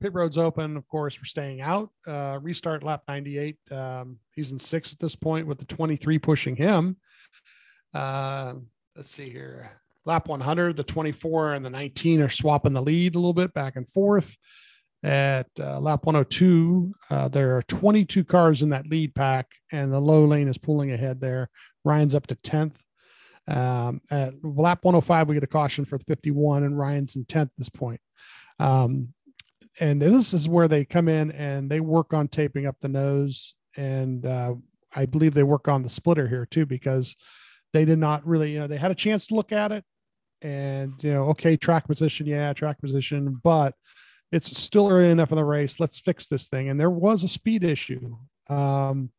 [0.00, 1.90] pit road's open of course we're staying out.
[2.06, 6.56] Uh restart lap 98 um he's in six at this point with the 23 pushing
[6.56, 6.96] him.
[7.94, 8.54] Uh
[8.96, 9.70] let's see here
[10.08, 13.76] lap 100 the 24 and the 19 are swapping the lead a little bit back
[13.76, 14.34] and forth.
[15.04, 20.00] At uh, lap 102 uh, there are 22 cars in that lead pack and the
[20.00, 21.50] low lane is pulling ahead there.
[21.84, 22.74] Ryan's up to 10th
[23.46, 27.42] um, at lap 105 we get a caution for the 51 and ryan's in 10th
[27.42, 28.00] at this point.
[28.58, 29.12] Um,
[29.78, 33.54] and this is where they come in and they work on taping up the nose
[33.76, 34.54] and uh,
[34.96, 37.14] i believe they work on the splitter here too because
[37.72, 39.84] they did not really you know they had a chance to look at it
[40.42, 43.74] and you know okay track position yeah track position but
[44.30, 45.80] it's still early enough in the race.
[45.80, 46.68] Let's fix this thing.
[46.68, 48.16] And there was a speed issue
[48.48, 49.10] um,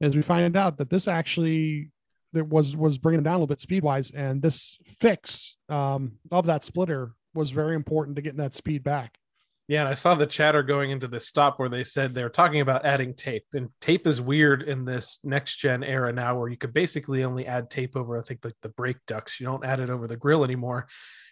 [0.00, 1.90] as we find out that this actually
[2.32, 6.12] that was was bringing it down a little bit speed wise and this fix um,
[6.32, 9.16] of that splitter was very important to getting that speed back
[9.66, 12.60] Yeah, and I saw the chatter going into this stop where they said they're talking
[12.60, 16.58] about adding tape, and tape is weird in this next gen era now, where you
[16.58, 19.40] could basically only add tape over, I think, like the brake ducts.
[19.40, 20.86] You don't add it over the grill anymore.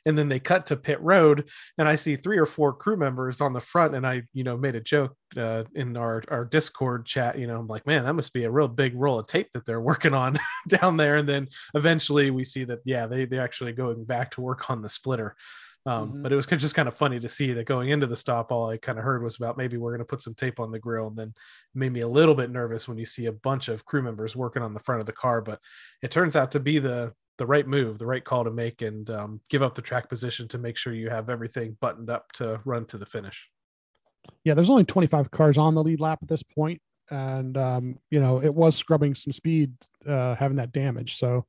[0.07, 3.43] And then they cut to pit road, and I see three or four crew members
[3.43, 7.05] on the front, and I, you know, made a joke uh, in our our Discord
[7.05, 7.39] chat.
[7.39, 9.67] You know, I'm like, man, that must be a real big roll of tape that
[9.67, 11.17] they're working on down there.
[11.17, 14.81] And then eventually we see that, yeah, they they're actually going back to work on
[14.81, 15.37] the splitter.
[15.85, 16.23] Um, Mhm.
[16.23, 18.71] But it was just kind of funny to see that going into the stop, all
[18.71, 20.79] I kind of heard was about maybe we're going to put some tape on the
[20.79, 21.35] grill, and then it
[21.75, 24.63] made me a little bit nervous when you see a bunch of crew members working
[24.63, 25.41] on the front of the car.
[25.41, 25.59] But
[26.01, 29.09] it turns out to be the the right move, the right call to make, and
[29.11, 32.61] um, give up the track position to make sure you have everything buttoned up to
[32.65, 33.49] run to the finish.
[34.45, 38.21] yeah, there's only 25 cars on the lead lap at this point, and um, you
[38.21, 39.73] know it was scrubbing some speed,
[40.07, 41.17] uh, having that damage.
[41.17, 41.47] So,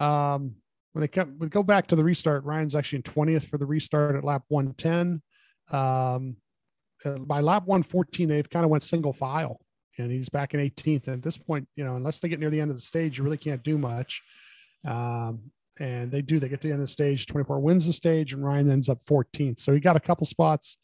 [0.00, 0.56] um,
[0.94, 3.66] when they kept we go back to the restart, Ryan's actually in 20th for the
[3.66, 5.20] restart at lap 110.
[5.70, 6.36] Um,
[7.26, 9.60] by lap 114, they've kind of went single file,
[9.98, 11.08] and he's back in 18th.
[11.08, 13.18] And at this point, you know, unless they get near the end of the stage,
[13.18, 14.22] you really can't do much.
[14.86, 16.38] Um, and they do.
[16.38, 17.26] They get to the end of the stage.
[17.26, 19.58] 24 wins the stage, and Ryan ends up 14th.
[19.58, 20.76] So he got a couple spots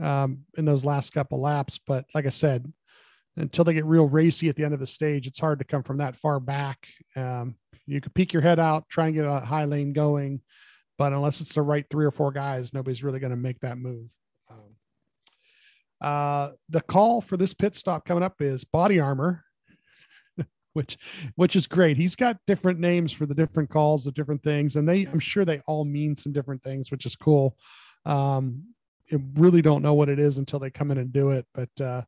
[0.00, 1.80] um, in those last couple laps.
[1.84, 2.72] But like I said,
[3.36, 5.82] until they get real racy at the end of the stage, it's hard to come
[5.82, 6.86] from that far back.
[7.16, 7.56] Um,
[7.88, 10.42] you could peek your head out, try and get a high lane going,
[10.98, 13.78] but unless it's the right three or four guys, nobody's really going to make that
[13.78, 14.08] move.
[14.50, 14.76] Um,
[16.00, 19.42] uh, the call for this pit stop coming up is body armor,
[20.74, 20.98] which
[21.36, 21.96] which is great.
[21.96, 25.46] He's got different names for the different calls of different things, and they I'm sure
[25.46, 27.56] they all mean some different things, which is cool.
[28.04, 28.64] Um,
[29.10, 31.80] I really don't know what it is until they come in and do it, but
[31.80, 32.02] uh,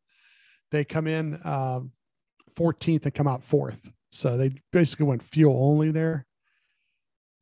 [0.71, 1.81] they come in uh,
[2.59, 3.91] 14th and come out fourth.
[4.11, 6.27] So they basically went fuel only there.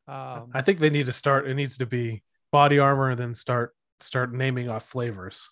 [0.07, 1.47] Um, I think they need to start.
[1.49, 5.51] It needs to be body armor, and then start start naming off flavors.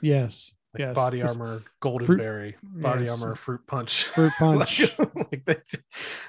[0.00, 0.94] yes, Like yes.
[0.94, 3.22] body armor, golden fruit- berry, body yes.
[3.22, 4.04] armor, fruit punch.
[4.04, 4.82] Fruit punch.
[5.14, 5.56] like they,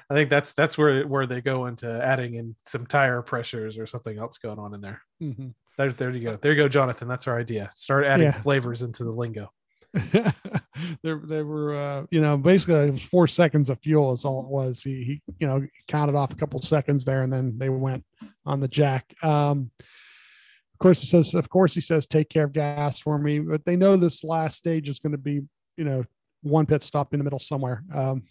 [0.08, 3.86] I think that's that's where where they go into adding in some tire pressures or
[3.86, 5.02] something else going on in there.
[5.22, 5.54] Mhm.
[5.76, 6.36] There, there you go.
[6.36, 7.08] There you go, Jonathan.
[7.08, 7.72] That's our idea.
[7.74, 8.32] Start adding Yeah.
[8.40, 9.50] flavors into the lingo.
[11.02, 14.44] there, they were, uh, you know, basically it was four seconds of fuel is all
[14.44, 14.82] it was.
[14.82, 18.04] He, he, you know, counted off a couple seconds there, and then they went
[18.46, 19.14] on the jack.
[19.22, 23.38] Um, of course, he says, of course, he says, take care of gas for me,
[23.38, 25.42] but they know this last stage is going to be,
[25.76, 26.04] you know,
[26.42, 27.82] one pit stop in the middle somewhere.
[27.94, 28.24] Um,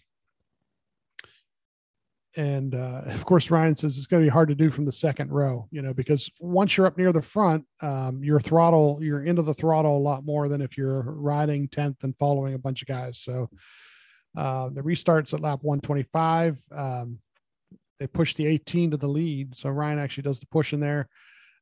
[2.36, 4.92] and uh, of course, Ryan says it's going to be hard to do from the
[4.92, 9.24] second row, you know, because once you're up near the front, um, your throttle, you're
[9.24, 12.82] into the throttle a lot more than if you're riding 10th and following a bunch
[12.82, 13.20] of guys.
[13.20, 13.48] So
[14.36, 16.58] uh, the restarts at lap 125.
[16.72, 17.18] Um,
[18.00, 19.54] they push the 18 to the lead.
[19.54, 21.08] So Ryan actually does the push in there.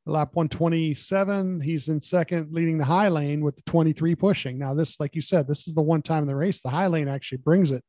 [0.05, 4.57] Lap 127, he's in second, leading the high lane with the 23 pushing.
[4.57, 6.87] Now, this, like you said, this is the one time in the race the high
[6.87, 7.85] lane actually brings it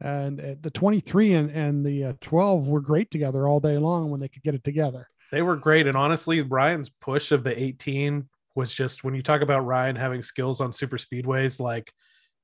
[0.00, 4.10] and uh, the 23 and, and the uh, 12 were great together all day long
[4.10, 5.08] when they could get it together.
[5.32, 9.40] They were great, and honestly, Ryan's push of the 18 was just when you talk
[9.40, 11.92] about Ryan having skills on super speedways, like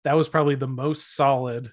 [0.05, 1.73] that was probably the most solid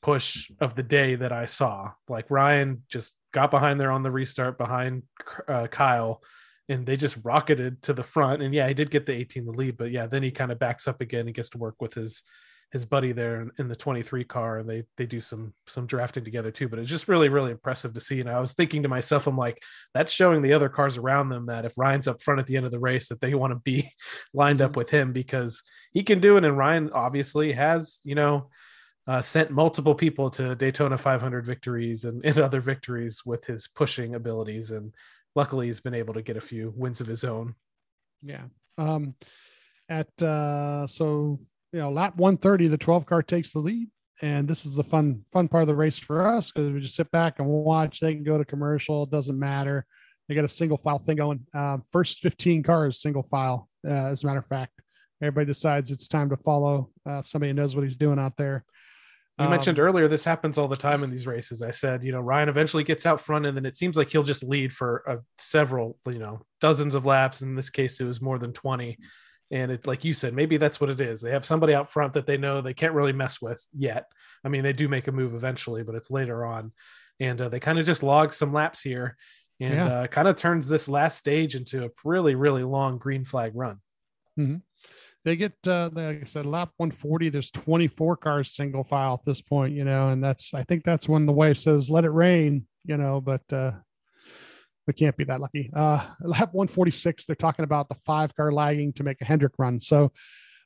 [0.00, 1.92] push of the day that I saw.
[2.08, 5.02] Like Ryan just got behind there on the restart behind
[5.46, 6.22] uh, Kyle,
[6.68, 8.42] and they just rocketed to the front.
[8.42, 10.58] And yeah, he did get the 18 the lead, but yeah, then he kind of
[10.58, 12.22] backs up again and gets to work with his
[12.70, 16.50] his buddy there in, the 23 car and they they do some some drafting together
[16.50, 18.20] too but it's just really really impressive to see.
[18.20, 19.60] And i was thinking to myself i'm like
[19.94, 22.66] that's showing the other cars around them that if ryan's up front at the end
[22.66, 23.90] of the race that they want to be
[24.34, 26.44] lined up with him because he can do it.
[26.44, 28.50] And ryan obviously has you know
[29.08, 34.14] uh, sent multiple people to daytona 500 victories and, and other victories with his pushing
[34.14, 34.70] abilities.
[34.70, 34.92] And
[35.34, 37.54] luckily he's been able to get a few wins of his own.
[38.22, 38.44] Yeah.
[38.76, 39.14] Um,
[39.88, 41.40] at uh, so
[41.72, 43.88] you know lap 130, the 12 car takes the lead,
[44.22, 46.96] and this is the fun fun part of the race for us because we just
[46.96, 48.00] sit back and watch.
[48.00, 49.86] They can go to commercial; it doesn't matter.
[50.28, 51.46] They got a single file thing going.
[51.54, 53.68] Um, first 15 cars single file.
[53.86, 54.72] Uh, as a matter of fact,
[55.22, 58.64] everybody decides it's time to follow uh, somebody who knows what he's doing out there.
[59.38, 61.62] You Um, mentioned earlier this happens all the time in these races.
[61.62, 64.22] I said, you know, Ryan eventually gets out front, and then it seems like he'll
[64.22, 67.40] just lead for uh, several, you know, dozens of laps.
[67.40, 68.98] In this case, it was more than twenty.
[69.50, 71.20] And it, like you said, maybe that's what it is.
[71.22, 74.06] They have somebody out front that they know they can't really mess with yet.
[74.44, 76.72] I mean, they do make a move eventually, but it's later on,
[77.18, 79.16] and uh, they kind of just log some laps here,
[79.60, 79.86] and Yeah.
[80.00, 83.78] uh, kind of turns this last stage into a really, really long green flag run.
[85.24, 89.40] they get uh like i said lap 140 there's 24 cars single file at this
[89.42, 92.64] point you know and that's i think that's when the wife says let it rain
[92.84, 93.72] you know but uh
[94.88, 95.70] we can't be that lucky.
[95.74, 99.78] Uh lap 146 they're talking about the five car lagging to make a hendrick run.
[99.78, 100.10] So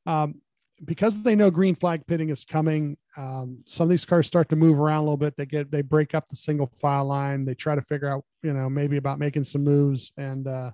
[0.07, 0.37] um
[0.85, 4.57] because they know green flag pitting is coming um some of these cars start to
[4.57, 5.37] move around a little bit.
[5.37, 7.45] They get they break up the single file line.
[7.45, 10.13] They try to figure out you know maybe about making some moves.
[10.17, 10.71] And uh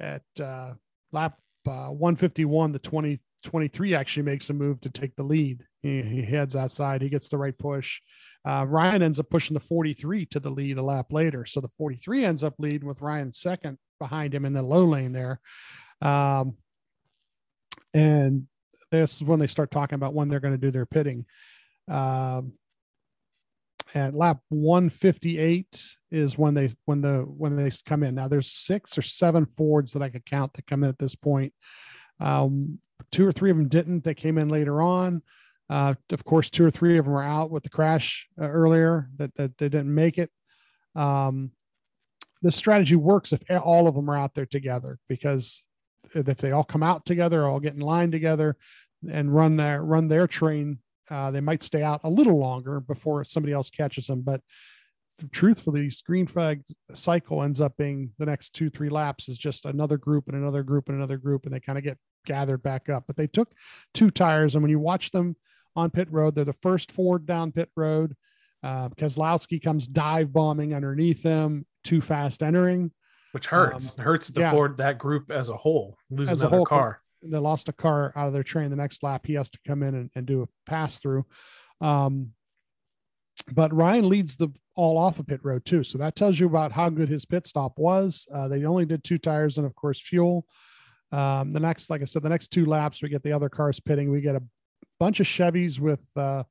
[0.00, 0.74] at uh
[1.12, 5.64] lap uh, 151, the 2023 actually makes a move to take the lead.
[5.82, 8.00] He, he heads outside, he gets the right push.
[8.44, 11.46] Uh, Ryan ends up pushing the 43 to the lead a lap later.
[11.46, 15.12] So the 43 ends up leading with Ryan second behind him in the low lane
[15.12, 15.40] there.
[16.02, 16.56] Um,
[17.94, 18.46] and
[18.90, 21.24] this is when they start talking about when they're going to do their pitting.
[21.88, 22.52] Um,
[23.94, 28.98] at lap 158 is when they when the when they come in now there's six
[28.98, 31.52] or seven fords that i could count that come in at this point
[32.20, 32.78] um
[33.12, 35.22] two or three of them didn't they came in later on
[35.70, 39.08] uh of course two or three of them were out with the crash uh, earlier
[39.16, 40.30] that, that they didn't make it
[40.94, 41.50] um
[42.42, 45.64] the strategy works if all of them are out there together because
[46.14, 48.56] if they all come out together all get in line together
[49.10, 50.78] and run their run their train
[51.10, 54.40] Uh, they might stay out a little longer before somebody else catches them, but
[55.32, 56.62] truthfully, green flag
[56.94, 60.62] cycle ends up being the next two, three laps is just another group and another
[60.62, 63.04] group and another group, and they kind of get gathered back up.
[63.06, 63.52] But they took
[63.92, 65.36] two tires, and when you watch them
[65.76, 68.14] on pit road, they're the first Ford down pit road.
[68.62, 72.90] Uh, Keselowski comes dive bombing underneath them, too fast entering,
[73.32, 73.98] which hurts.
[73.98, 74.50] Um, hurts the yeah.
[74.52, 77.00] Ford that group as a whole, losing As a another whole, car.
[77.22, 79.82] they lost a car out of their train the next lap he has to come
[79.82, 81.24] in and, and do a pass through
[81.80, 82.30] um,
[83.52, 86.70] but ryan leads the all off of pit road too so that tells you about
[86.72, 90.00] how good his pit stop was uh, they only did two tires and of course
[90.00, 90.46] fuel
[91.12, 93.80] um, the next like i said the next two laps we get the other cars
[93.80, 94.42] pitting we get a
[95.00, 96.44] bunch of chevys with uh,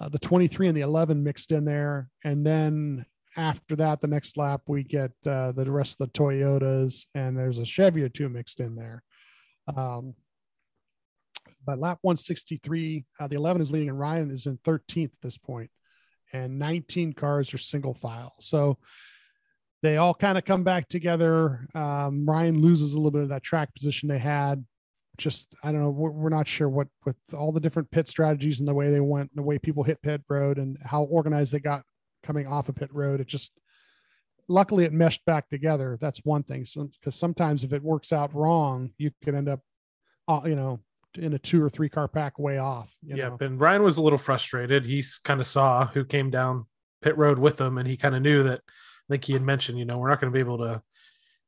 [0.00, 3.04] uh, the 23 and the 11 mixed in there and then
[3.36, 7.58] after that the next lap we get uh, the rest of the toyotas and there's
[7.58, 9.02] a chevy or two mixed in there
[9.76, 10.14] um,
[11.66, 15.38] but lap 163, uh, the 11 is leading, and Ryan is in 13th at this
[15.38, 15.70] point,
[16.32, 18.34] and 19 cars are single file.
[18.40, 18.78] So
[19.82, 21.66] they all kind of come back together.
[21.74, 24.64] Um, Ryan loses a little bit of that track position they had.
[25.16, 25.90] Just I don't know.
[25.90, 29.00] We're, we're not sure what with all the different pit strategies and the way they
[29.00, 31.82] went, and the way people hit pit road, and how organized they got
[32.22, 33.20] coming off of pit road.
[33.20, 33.52] It just
[34.48, 35.98] luckily it meshed back together.
[36.00, 36.66] That's one thing.
[37.00, 39.60] Because sometimes if it works out wrong, you could end up,
[40.28, 40.80] uh, you know,
[41.16, 42.92] in a two or three car pack way off.
[43.02, 43.38] You yeah, know?
[43.40, 44.84] and Ryan was a little frustrated.
[44.84, 46.66] He kind of saw who came down
[47.02, 48.60] pit road with him, and he kind of knew that.
[48.66, 50.82] I think he had mentioned, you know, we're not going to be able to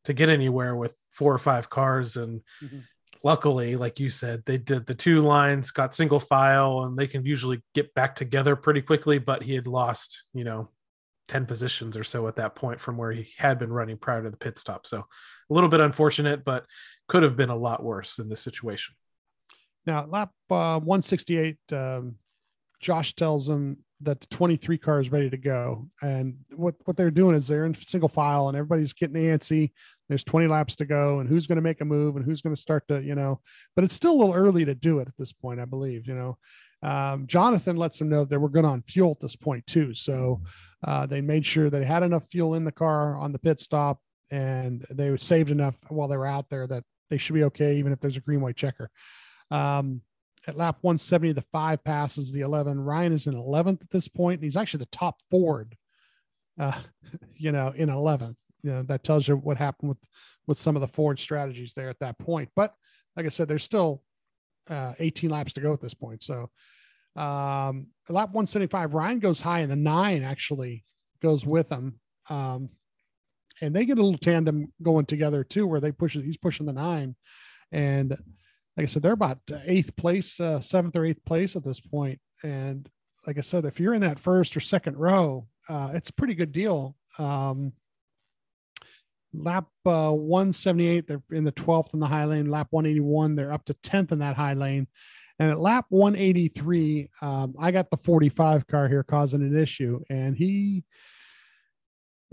[0.04, 2.84] to get anywhere with four or five cars, and Mhm.
[3.26, 7.26] Luckily, like you said, they did the two lines, got single file, and they can
[7.26, 9.18] usually get back together pretty quickly.
[9.18, 10.68] But he had lost, you know,
[11.26, 14.30] ten positions or so at that point from where he had been running prior to
[14.30, 14.86] the pit stop.
[14.86, 16.66] So a little bit unfortunate, but
[17.08, 18.94] could have been a lot worse in this situation.
[19.86, 22.14] Now, lap uh, 168, um,
[22.80, 25.88] Josh tells them that the 23 car is ready to go.
[26.02, 29.72] And what, what they're doing is they're in single file and everybody's getting antsy.
[30.08, 32.54] There's 20 laps to go, and who's going to make a move and who's going
[32.54, 33.40] to start to, you know,
[33.74, 36.14] but it's still a little early to do it at this point, I believe, you
[36.14, 36.38] know.
[36.82, 39.94] Um, Jonathan lets them know that we're good on fuel at this point, too.
[39.94, 40.42] So
[40.84, 43.98] uh, they made sure they had enough fuel in the car on the pit stop
[44.30, 47.92] and they saved enough while they were out there that they should be okay, even
[47.92, 48.90] if there's a green white checker.
[49.50, 50.02] Um,
[50.46, 52.78] at lap 170, the five passes the 11.
[52.78, 55.76] Ryan is in 11th at this point, and he's actually the top Ford,
[56.58, 56.80] uh,
[57.36, 58.36] you know, in 11th.
[58.62, 59.98] You know, that tells you what happened with
[60.46, 62.48] with some of the Ford strategies there at that point.
[62.54, 62.74] But
[63.16, 64.02] like I said, there's still
[64.68, 66.22] uh, 18 laps to go at this point.
[66.22, 66.50] So,
[67.16, 70.84] um, lap 175, Ryan goes high, and the nine actually
[71.22, 71.98] goes with him.
[72.28, 72.70] Um,
[73.60, 76.72] and they get a little tandem going together too, where they push he's pushing the
[76.72, 77.16] nine,
[77.72, 78.16] and
[78.76, 82.20] like I said, they're about eighth place, uh, seventh or eighth place at this point.
[82.42, 82.88] And
[83.26, 86.34] like I said, if you're in that first or second row, uh, it's a pretty
[86.34, 86.94] good deal.
[87.18, 87.72] Um,
[89.32, 92.50] lap uh, 178, they're in the 12th in the high lane.
[92.50, 94.86] Lap 181, they're up to 10th in that high lane.
[95.38, 100.00] And at lap 183, um, I got the 45 car here causing an issue.
[100.08, 100.84] And he,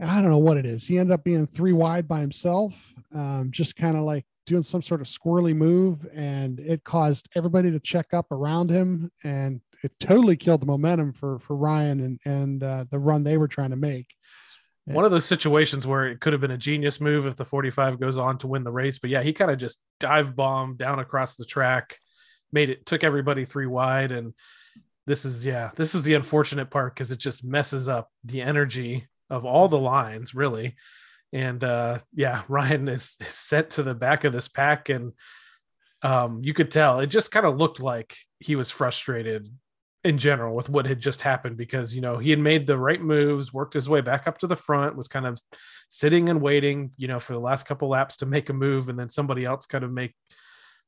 [0.01, 0.85] I don't know what it is.
[0.87, 2.73] He ended up being three wide by himself,
[3.13, 6.07] um, just kind of like doing some sort of squirrely move.
[6.13, 9.11] And it caused everybody to check up around him.
[9.23, 13.37] And it totally killed the momentum for, for Ryan and, and uh, the run they
[13.37, 14.07] were trying to make.
[14.85, 17.99] one of those situations where it could have been a genius move if the 45
[17.99, 18.97] goes on to win the race.
[18.97, 21.99] But yeah, he kind of just dive bombed down across the track,
[22.51, 24.11] made it, took everybody three wide.
[24.11, 24.33] And
[25.05, 29.07] this is, yeah, this is the unfortunate part because it just messes up the energy
[29.29, 30.75] of all the lines, really.
[31.31, 34.89] And uh, yeah, Ryan is, is sent to the back of this pack.
[34.89, 35.13] And
[36.01, 39.49] um, you could tell it just kind of looked like he was frustrated
[40.03, 43.01] in general with what had just happened because you know he had made the right
[43.01, 45.39] moves worked his way back up to the front was kind of
[45.87, 48.99] sitting and waiting you know for the last couple laps to make a move and
[48.99, 50.13] then somebody else kind of make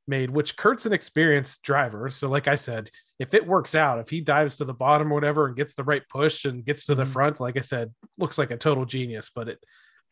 [0.08, 2.90] made which kurt's an experienced driver so like i said
[3.20, 5.84] if it works out if he dives to the bottom or whatever and gets the
[5.84, 7.08] right push and gets to the Mhm.
[7.14, 9.64] front like i said looks like a total genius but it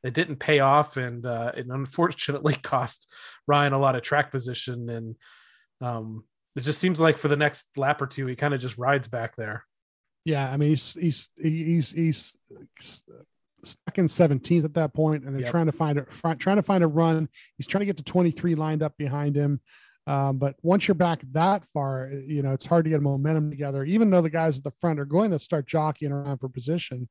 [0.04, 3.12] it didn't pay off and uh, it unfortunately cost
[3.48, 5.16] ryan a lot of track position and
[5.82, 6.24] um
[6.56, 9.08] it just seems like for the next lap or two, he kind of just rides
[9.08, 9.66] back there.
[10.24, 12.38] Yeah, I mean he's he's he's he's
[13.96, 15.52] in 17th at that point, and they're Yep.
[15.52, 16.06] trying to find a
[16.36, 17.30] trying to find a run.
[17.58, 19.62] He's trying to get to 23 lined up behind him.
[20.06, 23.84] Um, but once you're back that far, you know it's hard to get momentum together.
[23.86, 27.08] Even though the guys at the front are going to start jockeying around for position,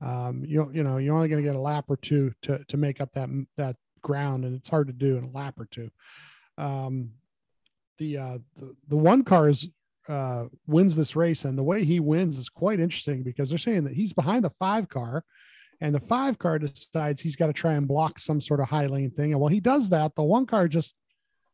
[0.00, 2.76] um, you you know you're only going to get a lap or two to to
[2.76, 5.90] make up that that ground, and it's hard to do in a lap or two.
[6.56, 7.10] Um,
[7.98, 9.66] the uh, the, the one car is
[10.08, 13.84] uh, wins this race, and the way he wins is quite interesting because they're saying
[13.84, 15.24] that he's behind the five car,
[15.80, 18.86] and the five car decides he's got to try and block some sort of high
[18.86, 19.32] lane thing.
[19.32, 20.96] And while he does that, the one car just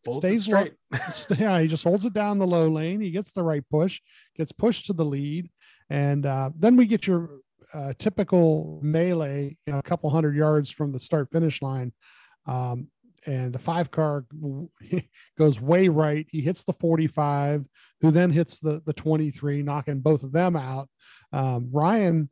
[0.04, 1.38] Folds stays low, straight.
[1.38, 3.00] yeah, he just holds it down the low lane.
[3.00, 4.00] He gets the right push,
[4.36, 5.50] gets pushed to the lead,
[5.90, 7.40] and uh, then we get your
[7.72, 11.92] uh, typical melee, you know, a couple hundred yards from the start finish line.
[12.46, 12.88] Um,
[13.26, 14.26] and the five car
[15.38, 16.26] goes way right.
[16.30, 17.64] He hits the 45,
[18.00, 20.88] who then hits the the 23, knocking both of them out.
[21.32, 22.28] Um, Ryan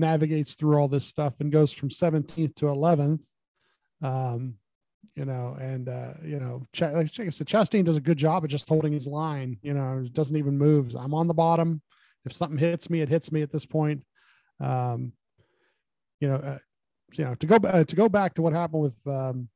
[0.00, 3.24] navigates through all this stuff and goes from 17th to 11th.
[4.02, 4.54] Um,
[5.14, 8.44] you know, and uh, you know, Ch- like I said, Chastain does a good job
[8.44, 9.58] of just holding his line.
[9.62, 10.94] You know, doesn't even move.
[10.94, 11.82] I'm on the bottom.
[12.24, 14.04] If something hits me, it hits me at this point.
[14.60, 15.12] Um,
[16.20, 16.58] you know, uh,
[17.12, 19.48] you know, to go uh, to go back to what happened with um,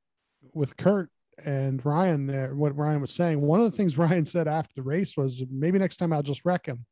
[0.52, 1.10] with Kurt
[1.44, 3.40] and Ryan there, what Ryan was saying.
[3.40, 6.44] One of the things Ryan said after the race was, maybe next time I'll just
[6.44, 6.84] wreck him.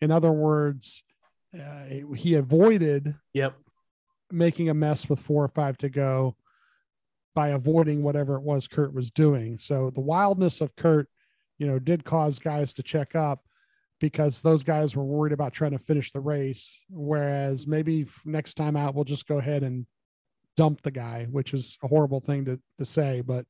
[0.00, 1.04] In other words,
[1.58, 1.84] uh,
[2.14, 3.54] he avoided Yep.
[4.30, 6.36] making a mess with four or five to go
[7.34, 9.58] by avoiding whatever it was Kurt was doing.
[9.58, 11.08] So the wildness of Kurt,
[11.58, 13.44] you know, did cause guys to check up
[14.00, 16.82] because those guys were worried about trying to finish the race.
[16.90, 19.86] Whereas maybe next time out, we'll just go ahead and
[20.56, 23.22] dump the guy, which is a horrible thing to, to say.
[23.22, 23.46] But,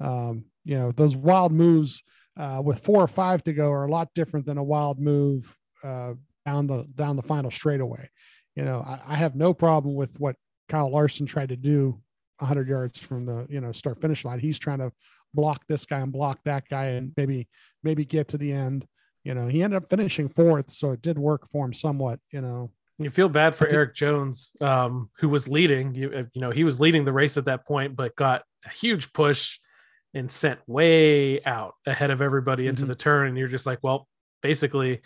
[0.00, 2.02] um, you know, those wild moves
[2.36, 5.54] uh, with four or five to go are a lot different than a wild move
[5.84, 6.14] uh,
[6.44, 8.08] down the down the final straightaway.
[8.56, 10.36] You know, I, I have no problem with what
[10.68, 12.00] Kyle Larson tried to do
[12.38, 14.38] 100 yards from the you know start finish line.
[14.38, 14.92] He's trying to
[15.34, 17.48] block this guy and block that guy and maybe
[17.82, 18.86] maybe get to the end.
[19.24, 22.18] You know, he ended up finishing fourth, so it did work for him somewhat.
[22.32, 25.94] You know, You feel bad for Erik Jones, um, who was leading.
[25.94, 28.68] You, uh, you know, he was leading the race at that point, but got a
[28.68, 29.58] huge push
[30.12, 32.88] and sent way out ahead of everybody into Mhm.
[32.88, 33.28] the turn.
[33.28, 34.08] And you're just like, well,
[34.42, 35.00] basically,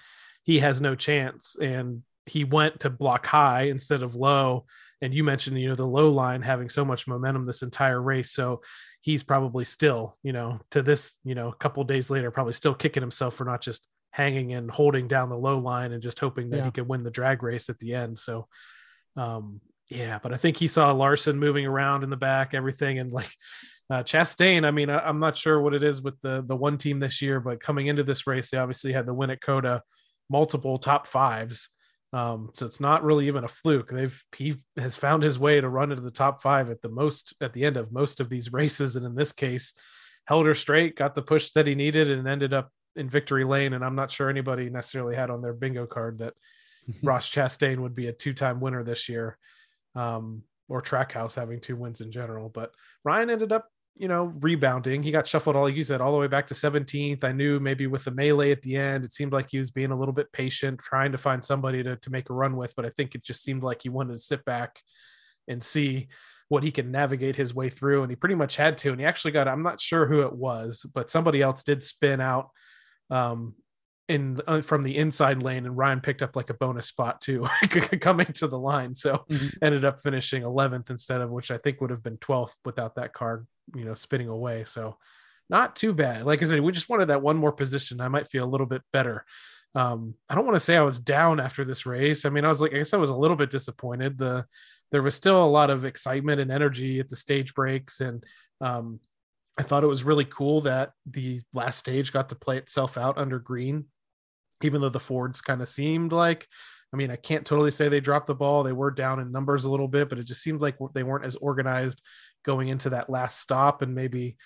[0.47, 1.57] he has no chance.
[1.61, 4.64] And he went to block high instead of low.
[5.03, 8.32] And you mentioned, you know, the low line having so much momentum this entire race.
[8.32, 8.62] So
[9.03, 12.74] he's probably still, you know, to this, you know, a couple days later, probably still
[12.74, 16.49] kicking himself for not just hanging and holding down the low line and just hoping
[16.51, 16.64] that Yeah.
[16.64, 18.18] he could win the drag race at the end.
[18.18, 18.49] So,
[19.16, 23.12] um, yeah, but I think he saw Larson moving around in the back, everything, and
[23.12, 23.30] like
[23.90, 24.64] uh, Chastain.
[24.64, 27.22] I mean, I, I'm not sure what it is with the the one team this
[27.22, 29.82] year, but coming into this race, they obviously had the win at COTA,
[30.29, 31.68] multiple top fives.
[32.12, 33.91] Um, so it's not really even a fluke.
[33.91, 37.35] They've he has found his way to run into the top five at the most
[37.41, 39.74] at the end of most of these races, and in this case,
[40.27, 43.74] held her straight, got the push that he needed, and ended up in victory lane.
[43.74, 46.35] And I'm not sure anybody necessarily had on their bingo card that
[47.03, 49.37] Ross Chastain would be a two-time winner this year,
[49.95, 52.49] um, or Trackhouse having two wins in general.
[52.49, 52.72] But
[53.05, 53.68] Ryan ended up,
[53.99, 55.03] you know, rebounding.
[55.03, 57.24] He got shuffled all like you said, all the way back to 17th.
[57.24, 59.90] I knew maybe with the melee at the end, it seemed like he was being
[59.90, 62.74] a little bit patient, trying to find somebody to to make a run with.
[62.76, 64.78] But I think it just seemed like he wanted to sit back
[65.49, 66.09] and see
[66.49, 68.03] what he can navigate his way through.
[68.03, 68.90] And he pretty much had to.
[68.90, 72.20] And he actually got, I'm not sure who it was, but somebody else did spin
[72.20, 72.51] out
[73.11, 73.55] um
[74.09, 77.44] in uh, from the inside lane and Ryan picked up like a bonus spot too
[78.01, 79.53] coming to the line so Mhm.
[79.62, 83.12] ended up finishing 11th instead of which I think would have been 12th without that
[83.12, 84.64] card you know spinning away.
[84.64, 84.96] So
[85.48, 86.24] not too bad.
[86.24, 88.00] Like I said we just wanted that one more position.
[88.00, 89.24] I might feel a little bit better.
[89.74, 92.24] Um I don't want to say I was down after this race.
[92.24, 94.18] I mean I was like I guess I was a little bit disappointed.
[94.18, 94.44] The
[94.92, 98.00] there was still a lot of excitement and energy at the stage breaks.
[98.00, 98.24] And
[98.60, 99.00] um
[99.58, 103.16] I thought it was really cool that the last stage got to play itself out
[103.16, 103.86] under green,
[104.62, 106.46] even though the Fords kind of seemed like,
[106.92, 108.62] I mean, I can't totally say they dropped the ball.
[108.62, 111.24] They were down in numbers a little bit, but it just seemed like they weren't
[111.24, 112.02] as organized
[112.47, 113.82] going into that last stop.
[113.82, 114.36] And maybe,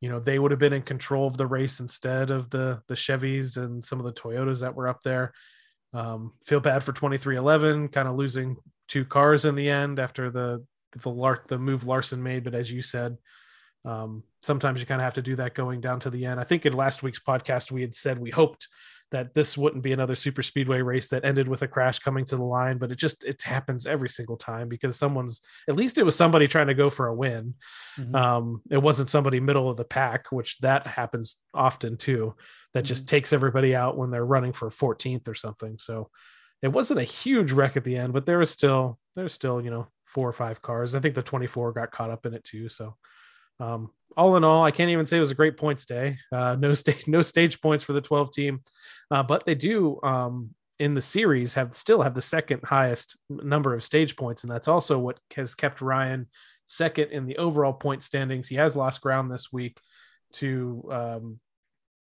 [0.00, 2.94] you know, they would have been in control of the race instead of the the
[2.94, 5.32] Chevys and some of the Toyotas that were up there.
[5.92, 8.56] Um, feel bad for 2311, kind of losing
[8.88, 12.44] two cars in the end after the the Lar- the move Larson made.
[12.44, 13.16] But as you said,
[13.84, 16.40] um, sometimes you kind of have to do that going down to the end.
[16.40, 18.68] I think in last week's podcast, we had said we hoped
[19.12, 22.36] that this wouldn't be another super speedway race that ended with a crash coming to
[22.36, 26.02] the line, but it just, it happens every single time because someone's, at least it
[26.04, 27.54] was somebody trying to go for a win.
[27.96, 28.14] Mhm.
[28.14, 32.34] Um, it wasn't somebody middle of the pack, which that happens often too,
[32.74, 35.78] that just takes everybody out when they're running for 14th or something.
[35.78, 36.10] So
[36.62, 39.70] it wasn't a huge wreck at the end, but there was still, there's still, you
[39.70, 40.94] know, four or five cars.
[40.94, 42.68] I think the 24 got caught up in it too.
[42.68, 42.96] So,
[43.60, 46.18] um, all in all, I can't even say it was a great points day.
[46.32, 48.60] Uh, no stage, no stage points for the 12 team,
[49.10, 53.74] uh, but they do um, in the series have still have the second highest number
[53.74, 56.26] of stage points, and that's also what has kept Ryan
[56.66, 58.48] second in the overall point standings.
[58.48, 59.78] He has lost ground this week
[60.34, 61.40] to um,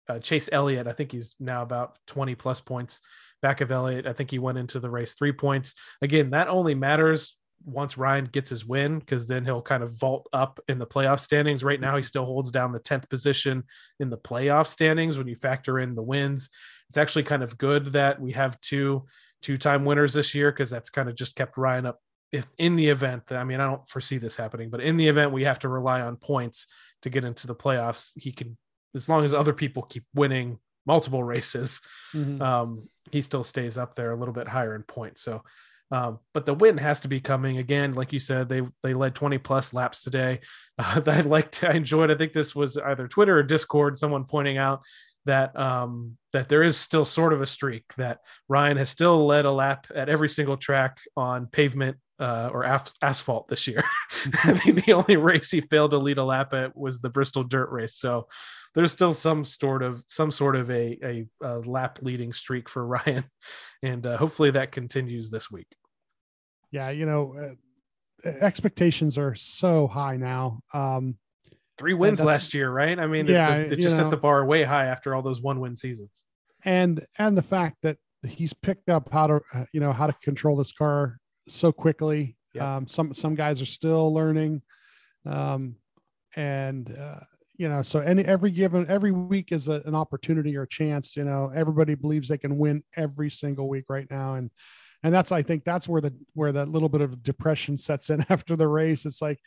[0.09, 0.87] uh, Chase Elliott.
[0.87, 3.01] I think he's now about 20 plus points
[3.41, 4.07] back of Elliott.
[4.07, 5.75] I think he went into the race three points.
[6.03, 10.29] Again, that only matters once Ryan gets his win because then he'll kind of vault
[10.33, 11.63] up in the playoff standings.
[11.65, 13.65] Right now, he still holds down the 10th position
[14.01, 16.49] in the playoff standings when you factor in the wins.
[16.89, 19.07] It's actually kind of good that we have two
[19.41, 22.01] two-time winners this year because that's kind of just kept Ryan up
[22.33, 25.07] if in the event that I mean I don't foresee this happening, but in the
[25.07, 26.67] event we have to rely on points
[27.03, 28.57] to get into the playoffs, he can
[28.97, 31.81] as long as other people keep winning multiple races,
[32.15, 32.41] Mhm.
[32.41, 35.23] um, he still stays up there a little bit higher in points.
[35.23, 35.45] So,
[35.91, 37.95] um, but the win has to be coming again.
[37.95, 40.41] Like you said, they they led 20 plus laps today.
[40.81, 42.09] Uh, I liked, I enjoyed.
[42.09, 43.99] I think this was either Twitter or Discord.
[43.99, 44.83] Someone pointing out
[45.25, 49.45] that um, that there is still sort of a streak that Ryan has still led
[49.45, 53.85] a lap at every single track on pavement uh, or af- asphalt this year.
[54.45, 57.45] I think the only race he failed to lead a lap at was the Bristol
[57.45, 57.97] Dirt Race.
[57.97, 58.29] So
[58.75, 62.87] there's still some sort of some sort of a a, a lap leading streak for
[62.95, 63.25] Ryan,
[63.83, 65.69] and uh, hopefully that continues this week.
[66.71, 67.35] Yeah, you know,
[68.25, 70.61] uh, expectations are so high now.
[70.75, 71.17] Um,
[71.79, 72.99] Three wins last year, right?
[72.99, 75.23] I mean, it- Yeah, it, it you just set the bar way high after all
[75.23, 76.25] those one win seasons.
[76.65, 77.97] and and the fact that
[78.27, 82.37] he's picked up how to uh, you know how to control this car so quickly
[82.53, 82.77] Yeah.
[82.79, 84.61] um some some guys are still learning
[85.25, 85.77] um
[86.35, 87.21] and uh
[87.59, 91.17] you know so any every given every week is a, an opportunity or a chance
[91.17, 94.51] you know everybody believes they can win every single week right now and
[95.03, 98.25] and that's i think that's where the where that little bit of depression sets in
[98.31, 99.39] after the race it's like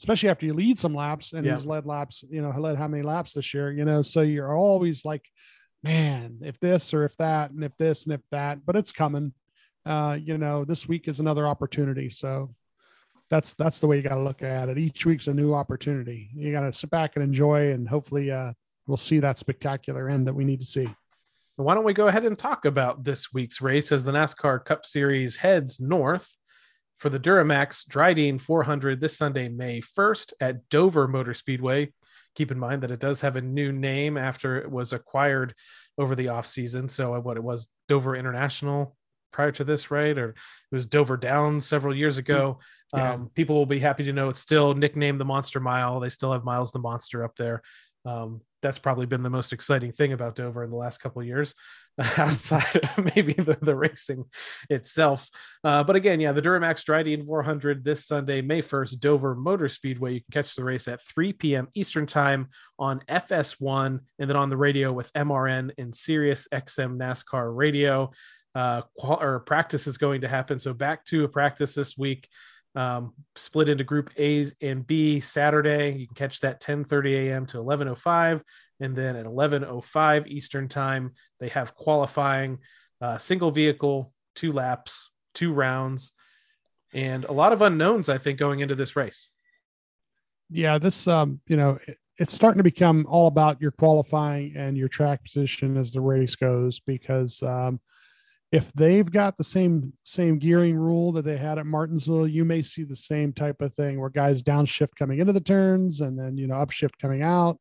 [0.00, 1.54] especially after you lead some laps and Yeah.
[1.54, 4.56] he's led laps you know led how many laps this year you know so you're
[4.56, 5.24] always like
[5.84, 9.32] man, if this or if that, and if this and if that, but it's coming.
[9.84, 12.08] Uh, you know, this week is another opportunity.
[12.08, 12.54] So
[13.32, 14.76] that's that's the way you got to look at it.
[14.76, 16.28] Each week's a new opportunity.
[16.34, 18.52] You got to sit back and enjoy, and hopefully, uh,
[18.86, 20.86] we'll see that spectacular end that we need to see.
[21.56, 24.84] Why don't we go ahead and talk about this week's race as the NASCAR Cup
[24.84, 26.30] Series heads north
[26.98, 31.90] for the Duramax Drydene 400 this Sunday, May 1st at Dover Motor Speedway.
[32.34, 35.54] Keep in mind that it does have a new name after it was acquired
[35.96, 36.90] over the offseason.
[36.90, 38.94] So, what it was Dover International
[39.32, 40.16] prior to this, right?
[40.16, 42.58] Or it was Dover Downs several years ago.
[42.94, 43.14] Yeah.
[43.14, 46.00] Um, people will be happy to know it's still nicknamed the Monster Mile.
[46.00, 47.62] They still have Miles the Monster up there.
[48.04, 51.26] Um, that's probably been the most exciting thing about Dover in the last couple of
[51.26, 51.54] years,
[52.16, 54.24] outside of maybe the, the racing
[54.70, 55.28] itself.
[55.64, 60.14] Uh, but again, yeah, the Duramax Drydene 400 this Sunday, May 1st, Dover Motor Speedway.
[60.14, 61.68] You can catch the race at 3 p.m.
[61.74, 67.54] Eastern Time on FS1 and then on the radio with MRN and Sirius XM NASCAR
[67.54, 68.12] Radio.
[68.54, 70.58] Uh, qual- or practice is going to happen.
[70.58, 72.28] So back to a practice this week
[72.74, 75.92] um, split into group A's and B Saturday.
[75.92, 77.46] You can catch that 10:30 a.m.
[77.46, 78.42] to 11:05,
[78.80, 82.58] and then at 11:05 Eastern time they have qualifying,
[83.00, 86.12] uh, single vehicle, two laps, two rounds,
[86.94, 88.08] and a lot of unknowns.
[88.08, 89.28] I think going into this race.
[90.50, 94.76] Yeah, this um, you know, it, it's starting to become all about your qualifying and
[94.76, 97.80] your track position as the race goes because um,
[98.52, 102.60] if they've got the same same gearing rule that they had at Martinsville, you may
[102.60, 106.36] see the same type of thing where guys downshift coming into the turns and then
[106.36, 107.58] you know upshift coming out.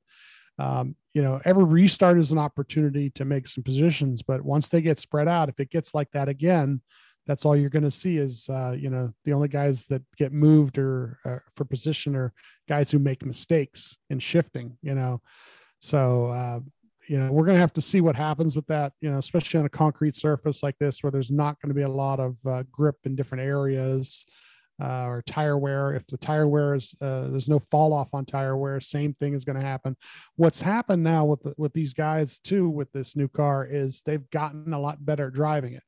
[0.59, 4.81] Um, you know, every restart is an opportunity to make some positions, but once they
[4.81, 6.81] get spread out, if it gets like that again,
[7.25, 10.33] that's all you're going to see is uh, you know the only guys that get
[10.33, 12.33] moved or uh, for position are
[12.67, 14.77] guys who make mistakes in shifting.
[14.81, 15.21] You know,
[15.79, 16.59] so uh,
[17.11, 18.93] you know we're going to have to see what happens with that.
[19.01, 21.81] You know, especially on a concrete surface like this where there's not going to be
[21.81, 24.25] a lot of uh, grip in different areas.
[24.81, 25.93] Uh, or tire wear.
[25.93, 29.35] If the tire wear is uh, there's no fall off on tire wear, same thing
[29.35, 29.95] is going to happen.
[30.37, 34.27] What's happened now with the, with these guys too with this new car is they've
[34.31, 35.83] gotten a lot better at driving it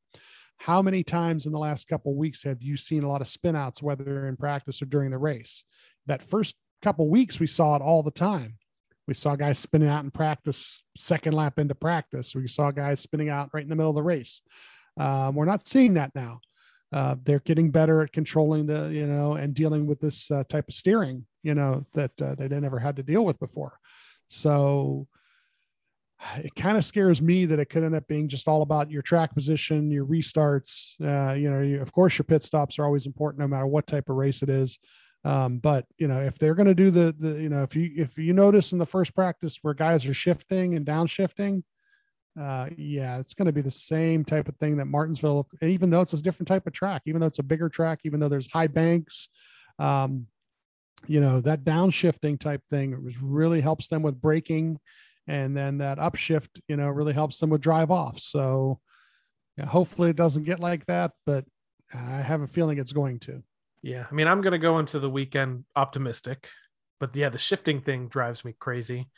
[0.57, 3.55] how many times in the last couple weeks have you seen a lot of spin
[3.55, 5.63] outs whether in practice or during the race
[6.05, 8.55] that first couple weeks we saw it all the time
[9.07, 13.29] we saw guys spinning out in practice second lap into practice we saw guys spinning
[13.29, 14.41] out right in the middle of the race
[14.97, 16.39] um, we're not seeing that now
[16.91, 20.67] uh, they're getting better at controlling the you know and dealing with this uh, type
[20.67, 23.79] of steering you know that uh, they never had to deal with before
[24.27, 25.07] so
[26.37, 29.01] it kind of scares me that it could end up being just all about your
[29.01, 30.95] track position, your restarts.
[31.01, 33.87] Uh, you know, you, of course, your pit stops are always important, no matter what
[33.87, 34.79] type of race it is.
[35.25, 37.91] Um, but you know, if they're going to do the the, you know, if you
[37.95, 41.63] if you notice in the first practice where guys are shifting and downshifting,
[42.39, 45.47] uh, yeah, it's going to be the same type of thing that Martinsville.
[45.61, 48.19] Even though it's a different type of track, even though it's a bigger track, even
[48.19, 49.29] though there's high banks,
[49.79, 50.27] um,
[51.07, 54.79] you know, that downshifting type thing was really helps them with braking
[55.27, 58.19] and then that upshift, you know, really helps them with drive off.
[58.19, 58.79] So
[59.57, 61.45] yeah, hopefully it doesn't get like that, but
[61.93, 63.43] I have a feeling it's going to.
[63.83, 66.47] Yeah, I mean, I'm going to go into the weekend optimistic,
[67.01, 69.09] but yeah, the shifting thing drives me crazy.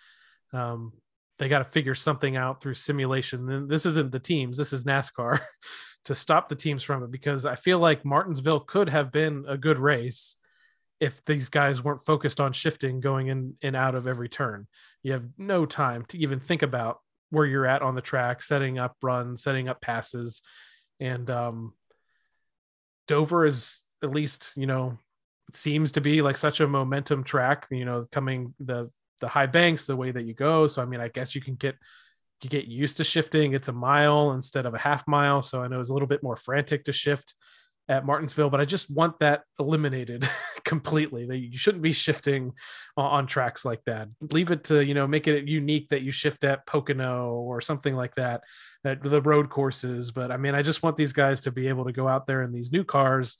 [0.51, 0.91] Um,
[1.37, 3.49] they got to figure something out through simulation.
[3.49, 5.39] And this isn't the teams, this is NASCAR
[6.05, 9.57] to stop the teams from it because I feel like Martinsville could have been a
[9.57, 10.35] good race
[10.99, 14.65] if these guys weren't focused on shifting going in and out of every turn.
[15.03, 16.99] You have no time to even think about
[17.29, 20.41] where you're at on the track, setting up runs, setting up passes.
[20.99, 21.73] And um,
[23.07, 24.97] Dover is at least, you know,
[25.53, 28.89] seems to be like such a momentum track, you know, coming the
[29.21, 30.67] the high banks, the way that you go.
[30.67, 31.75] So I mean, I guess you can get
[32.41, 33.53] you get used to shifting.
[33.53, 35.41] It's a mile instead of a half mile.
[35.41, 37.33] So I know it's a little bit more frantic to shift
[37.87, 40.27] at Martinsville, but I just want that eliminated
[40.65, 41.25] completely.
[41.25, 42.53] That you shouldn't be shifting
[42.97, 44.09] on, tracks like that.
[44.31, 47.95] Leave it to you know make it unique that you shift at Pocono or something
[47.95, 48.43] like that
[48.83, 50.11] at the road courses.
[50.11, 52.43] But I mean, I just want these guys to be able to go out there
[52.43, 53.37] in these new cars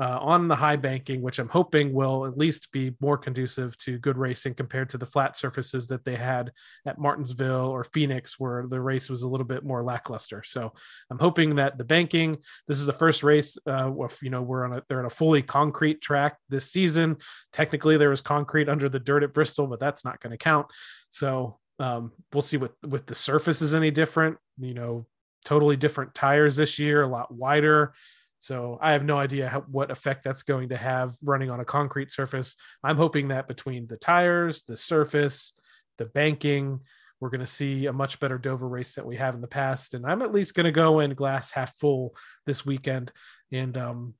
[0.00, 3.98] uh, on the high banking, which I'm hoping will at least be more conducive to
[3.98, 6.52] good racing compared to the flat surfaces that they had
[6.86, 10.42] at Martinsville or Phoenix, where the race was a little bit more lackluster.
[10.44, 10.72] So
[11.10, 12.38] I'm hoping that the banking,
[12.68, 13.58] this is the first race.
[13.66, 17.16] Uh, if, you know, we're on a they're on a fully concrete track this season.
[17.52, 20.68] Technically, there was concrete under the dirt at Bristol, but that's not going to count.
[21.10, 24.36] So um, we'll see what with the surface is any different.
[24.60, 25.06] You know,
[25.44, 27.94] totally different tires this year, a lot wider.
[28.40, 31.64] So I have no idea how, what effect that's going to have running on a
[31.64, 32.54] concrete surface.
[32.84, 35.52] I'm hoping that between the tires, the surface,
[35.98, 36.80] the banking,
[37.20, 39.94] we're going to see a much better Dover race that we have in the past.
[39.94, 42.14] And I'm at least going to go in glass half full
[42.46, 43.10] this weekend.
[43.50, 44.14] And, um,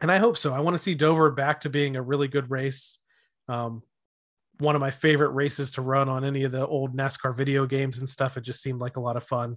[0.00, 0.54] and I hope so.
[0.54, 3.00] I want to see Dover back to being a really good race.
[3.48, 3.82] Um,
[4.58, 7.98] one of my favorite races to run on any of the old NASCAR video games
[7.98, 8.36] and stuff.
[8.36, 9.56] It just seemed like a lot of fun.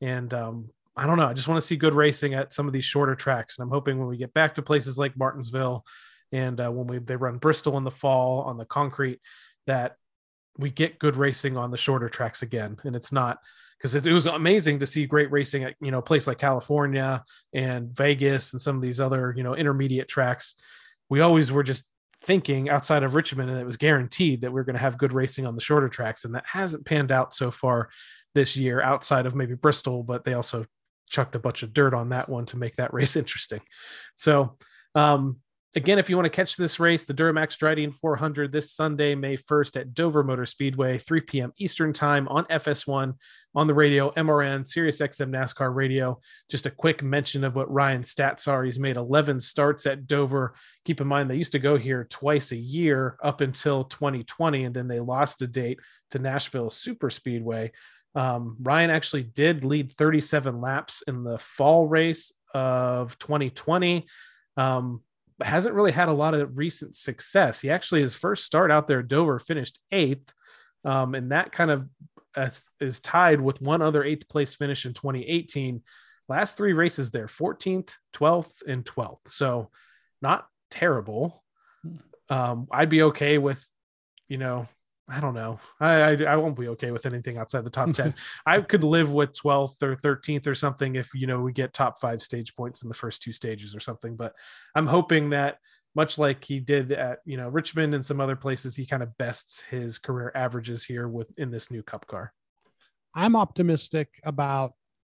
[0.00, 1.28] And um, I don't know.
[1.28, 3.70] I just want to see good racing at some of these shorter tracks, and I'm
[3.70, 5.84] hoping when we get back to places like Martinsville,
[6.32, 9.20] and uh, when we they run Bristol in the fall on the concrete,
[9.68, 9.96] that
[10.58, 12.76] we get good racing on the shorter tracks again.
[12.82, 13.38] And it's not
[13.78, 16.38] because it, it, was amazing to see great racing at you know a place like
[16.38, 17.24] California
[17.54, 20.56] and Vegas and some of these other you know intermediate tracks.
[21.08, 21.84] We always were just
[22.24, 25.12] thinking outside of Richmond, and it was guaranteed that we are going to have good
[25.12, 27.88] racing on the shorter tracks, and that hasn't panned out so far
[28.34, 30.66] this year outside of maybe Bristol, but they also
[31.08, 33.60] chucked a bunch of dirt on that one to make that race interesting.
[34.16, 34.56] So,
[34.94, 35.38] um,
[35.74, 39.36] again, if you want to catch this race, the Duramax Drydene 400 this Sunday, May
[39.36, 41.52] 1st at Dover Motor Speedway, 3 p.m.
[41.58, 43.14] Eastern Time on FS1
[43.54, 46.18] on the radio, MRN, Sirius XM NASCAR radio.
[46.50, 48.64] Just a quick mention of what Ryan's stats are.
[48.64, 50.54] He's made 11 starts at Dover.
[50.84, 54.74] Keep in mind, they used to go here twice a year up until 2020, and
[54.74, 55.80] then they lost a date
[56.12, 57.72] to Nashville Super Speedway.
[58.14, 64.06] Um, Ryan actually did lead 37 laps in the fall race of 2020.
[64.56, 65.02] Um,
[65.46, 67.60] hasn't really had a lot of recent success.
[67.60, 70.32] He actually, his first start out there, Dover finished eighth.
[70.84, 71.88] Um, and that kind of
[72.36, 75.82] is, is tied with one other eighth place finish in 2018.
[76.28, 79.28] Last three races there 14th, 12th, and 12th.
[79.28, 79.70] So
[80.20, 81.42] not terrible.
[81.82, 81.96] Hmm.
[82.34, 83.64] Um, I'd be okay with,
[84.28, 84.68] you know,
[85.10, 85.58] I don't know.
[85.80, 88.14] I, I, I won't be okay with anything outside the top ten.
[88.46, 92.00] I could live with twelfth or thirteenth or something if you know we get top
[92.00, 94.16] five stage points in the first two stages or something.
[94.16, 94.34] But
[94.74, 95.58] I'm hoping that
[95.94, 99.16] much like he did at you know Richmond and some other places, he kind of
[99.16, 102.32] bests his career averages here with in this new Cup car.
[103.14, 104.72] I'm optimistic about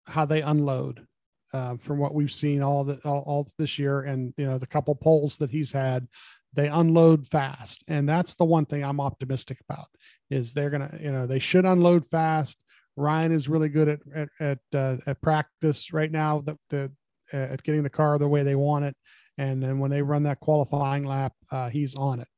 [0.07, 1.07] how they unload
[1.53, 4.67] uh, from what we've seen all the all, all this year, and you know the
[4.67, 6.09] couple poles that he's had
[6.55, 7.83] they unload fast.
[7.89, 9.87] And that's the one thing i'm optimistic about
[10.31, 12.59] is they're gonna you know they should unload fast.
[12.97, 16.93] Ryan is really good at at at, uh, at practice right now the, the
[17.33, 18.97] at getting the car the way they want it.
[19.39, 22.29] And then when they run that qualifying lap uh, he's on it.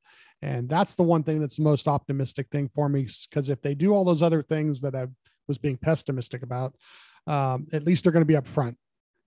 [0.42, 3.74] And that's the one thing that's the most optimistic thing for me because if they
[3.74, 5.06] do all those other things that i
[5.48, 6.74] was being pessimistic about
[7.26, 8.76] um, at least they're going to be up front.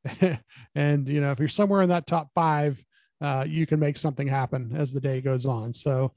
[0.75, 2.81] And you know if you're somewhere in that top five
[3.21, 5.73] uh, you can make something happen as the day goes on.
[5.73, 6.13] So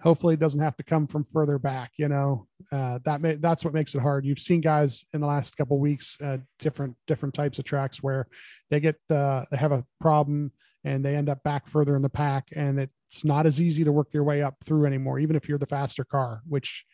[0.00, 1.92] hopefully it doesn't have to come from further back.
[1.96, 4.24] You know, uh, that may, that's what makes it hard.
[4.24, 8.26] You've seen guys in the last couple weeks, uh, different different types of tracks where
[8.70, 10.52] they get uh, they have a problem
[10.84, 13.92] and they end up back further in the pack, and it's not as easy to
[13.92, 16.86] work your way up through anymore, even if you're the faster car, which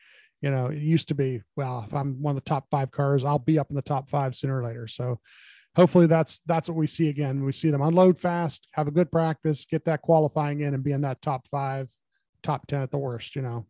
[0.43, 1.43] you know it used to be.
[1.55, 4.11] Well, if I'm one of the top five cars, I'll be up in the top
[4.11, 4.89] five sooner or later.
[4.89, 5.21] So
[5.77, 7.45] hopefully that's that's what we see again.
[7.45, 10.93] We see them unload fast, have a good practice, get that qualifying in, and be
[10.93, 11.89] in that top five,
[12.43, 13.37] top ten at the worst.
[13.37, 13.67] You know.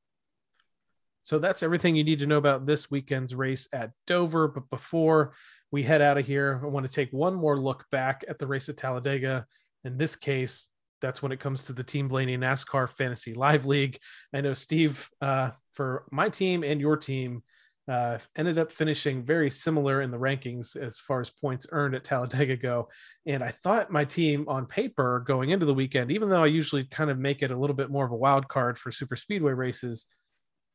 [1.22, 4.46] So that's everything you need to know about this weekend's race at Dover.
[4.46, 5.32] But before
[5.72, 8.46] we head out of here, I want to take one more look back at the
[8.46, 9.44] race at Talladega.
[9.82, 10.68] In this case,
[11.02, 13.98] that's when it comes to the Team Blaney NASCAR Fantasy Live League.
[14.32, 17.42] I know Steve, uh, for my team and your team,
[17.89, 22.05] uh, ended up finishing very similar in the rankings as far as points earned at
[22.05, 22.89] Talladega go.
[23.26, 26.84] And I thought my team on paper going into the weekend, even though I usually
[26.84, 29.53] kind of make it a little bit more of a wild card for super speedway
[29.53, 30.07] races,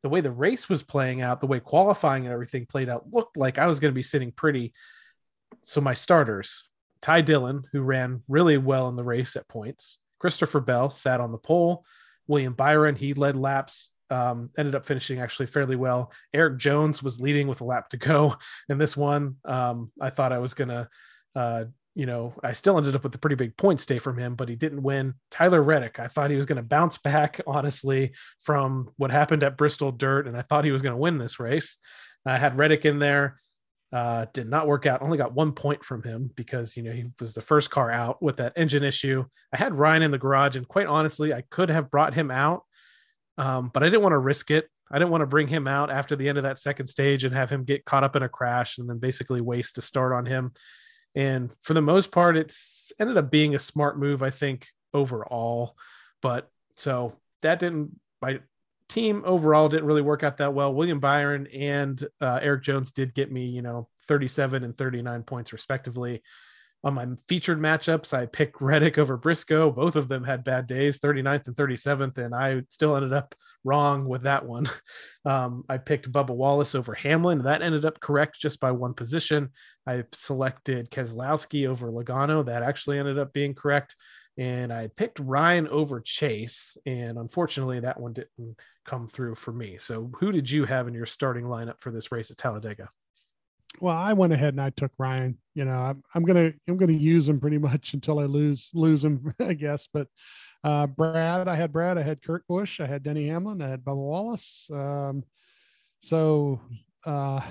[0.03, 3.35] the way the race was playing out, the way qualifying and everything played out, looked
[3.35, 4.73] like I was going to be sitting pretty.
[5.65, 6.63] So my starters,
[7.01, 11.31] Ty Dillon, who ran really well in the race at points, Christopher Bell sat on
[11.31, 11.83] the pole,
[12.27, 16.11] William Byron, he led laps um, ended up finishing actually fairly well.
[16.33, 18.35] Erik Jones was leading with a lap to go
[18.69, 19.37] in this one.
[19.45, 20.89] Um, I thought I was gonna,
[21.35, 24.35] uh, you know, I still ended up with a pretty big points day from him,
[24.35, 25.15] but he didn't win.
[25.29, 29.91] Tyler Reddick, I thought he was to bounce back, honestly, from what happened at Bristol
[29.91, 31.77] Dirt, and I thought he was to win this race.
[32.25, 33.37] I had Reddick in there.
[33.93, 35.01] Uh, did not work out.
[35.01, 38.21] Only got one point from him because you know he was the first car out
[38.21, 39.25] with that engine issue.
[39.51, 42.63] I had Ryan in the garage, and quite honestly, I could have brought him out
[43.37, 44.67] um, but I didn't want to risk it.
[44.91, 47.33] I didn't want to bring him out after the end of that second stage and
[47.33, 50.25] have him get caught up in a crash and then basically waste a start on
[50.25, 50.51] him.
[51.15, 55.75] And for the most part, it's ended up being a smart move, I think, overall.
[56.21, 58.41] But so that didn't, my
[58.89, 60.73] team overall didn't really work out that well.
[60.73, 65.53] William Byron and uh, Erik Jones did get me, you know, 37 and 39 points
[65.53, 66.21] respectively
[66.83, 69.71] on my featured matchups, I picked Reddick over Briscoe.
[69.71, 74.05] Both of them had bad days, 39th and 37th, and I still ended up wrong
[74.05, 74.69] with that one.
[75.23, 77.43] Um, I picked Bubba Wallace over Hamlin.
[77.43, 79.51] That ended up correct just by one position.
[79.85, 82.43] I selected Keselowski over Logano.
[82.43, 83.95] That actually ended up being correct.
[84.39, 86.75] And I picked Ryan over Chase.
[86.87, 89.77] And unfortunately, that one didn't come through for me.
[89.77, 92.89] So, who did you have in your starting lineup for this race at Talladega?
[93.79, 95.37] Well, I went ahead and I took Ryan.
[95.53, 99.03] You know, I'm, I'm gonna I'm gonna use him pretty much until I lose lose
[99.03, 99.87] him, I guess.
[99.91, 100.07] But
[100.63, 103.83] uh, Brad, I had Brad, I had Kurt Busch, I had Denny Hamlin, I had
[103.83, 104.69] Bubba Wallace.
[104.71, 105.23] Um,
[106.01, 106.59] so
[107.05, 107.41] uh,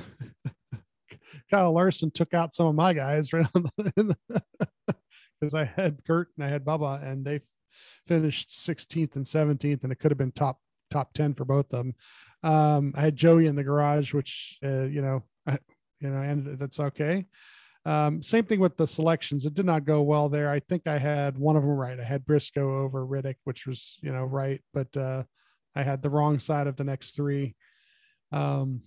[1.50, 3.46] Kyle Larson took out some of my guys right
[5.40, 7.40] because I had Kurt and I had Bubba, and they
[8.06, 10.60] finished 16th and 17th, and it could have been top
[10.90, 11.94] top 10 for both of them.
[12.42, 15.24] Um, I had Joey in the garage, which uh, you know.
[15.46, 15.58] I,
[16.00, 17.26] you know, and that's okay.
[17.86, 19.46] Um, same thing with the selections.
[19.46, 20.50] It did not go well there.
[20.50, 21.98] I think I had one of them right.
[21.98, 25.22] I had Briscoe over Reddick, which was, you know, right, but uh,
[25.74, 27.54] I had the wrong side of the next three.
[28.32, 28.82] Um,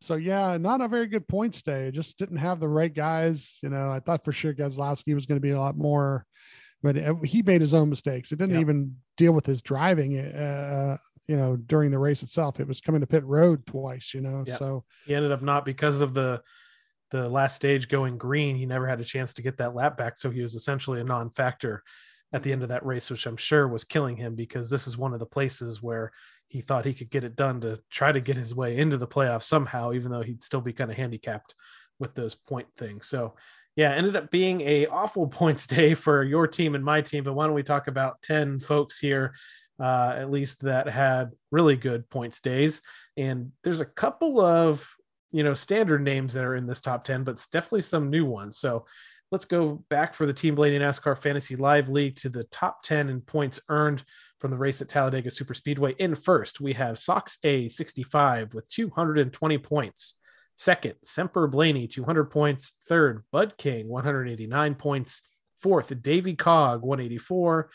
[0.00, 1.90] so yeah, not a very good points day.
[1.90, 3.58] Just didn't have the right guys.
[3.62, 6.26] You know, I thought for sure Keselowski was going to be a lot more,
[6.82, 8.32] but uh, he made his own mistakes.
[8.32, 8.60] It didn't yep.
[8.62, 10.18] even deal with his driving.
[10.18, 14.20] Uh, you know during the race itself it was coming to pit road twice you
[14.20, 14.58] know yep.
[14.58, 14.84] so.
[15.06, 16.42] He ended up not because of the
[17.10, 20.18] the last stage going green he never had a chance to get that lap back.
[20.18, 21.82] So he was essentially a non-factor
[22.32, 24.98] at the end of that race which i'm sure was killing him because this is
[24.98, 26.10] one of the places where
[26.48, 29.06] he thought he could get it done to try to get his way into the
[29.06, 31.54] playoffs somehow even though he'd still be kind of handicapped
[32.00, 33.06] with those point things.
[33.06, 33.34] So
[33.76, 37.34] yeah ended up being a awful points day for your team and my team but
[37.34, 39.34] why don't we talk about 10 folks here
[39.80, 42.82] uh, at least that had really good points days.
[43.16, 44.86] And there's a couple of
[45.32, 48.24] you know standard names that are in this top 10, but it's definitely some new
[48.24, 48.58] ones.
[48.58, 48.86] So
[49.32, 53.08] let's go back for the Team Blaney NASCAR Fantasy Live League to the top 10
[53.08, 54.04] in points earned
[54.38, 55.94] from the race at Talladega Super Speedway.
[55.98, 60.14] In first, we have Sox A 65 with 220 points.
[60.56, 62.74] Second, Semper Blaney, 200 points.
[62.88, 65.22] Third, Bud King, 189 points.
[65.60, 67.70] Fourth, Davy Cog, 184.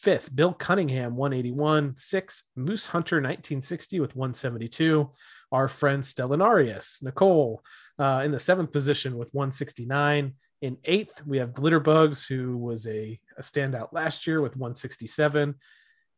[0.00, 1.96] Fifth, Bill Cunningham, 181.
[1.96, 5.10] Six, Moose Hunter, 1960 with 172.
[5.52, 7.62] Our friend Stellanarius, Nicole,
[7.98, 10.32] uh, in the seventh position with 169.
[10.62, 15.54] In eighth, we have Glitterbugs, who was a, a standout last year with 167.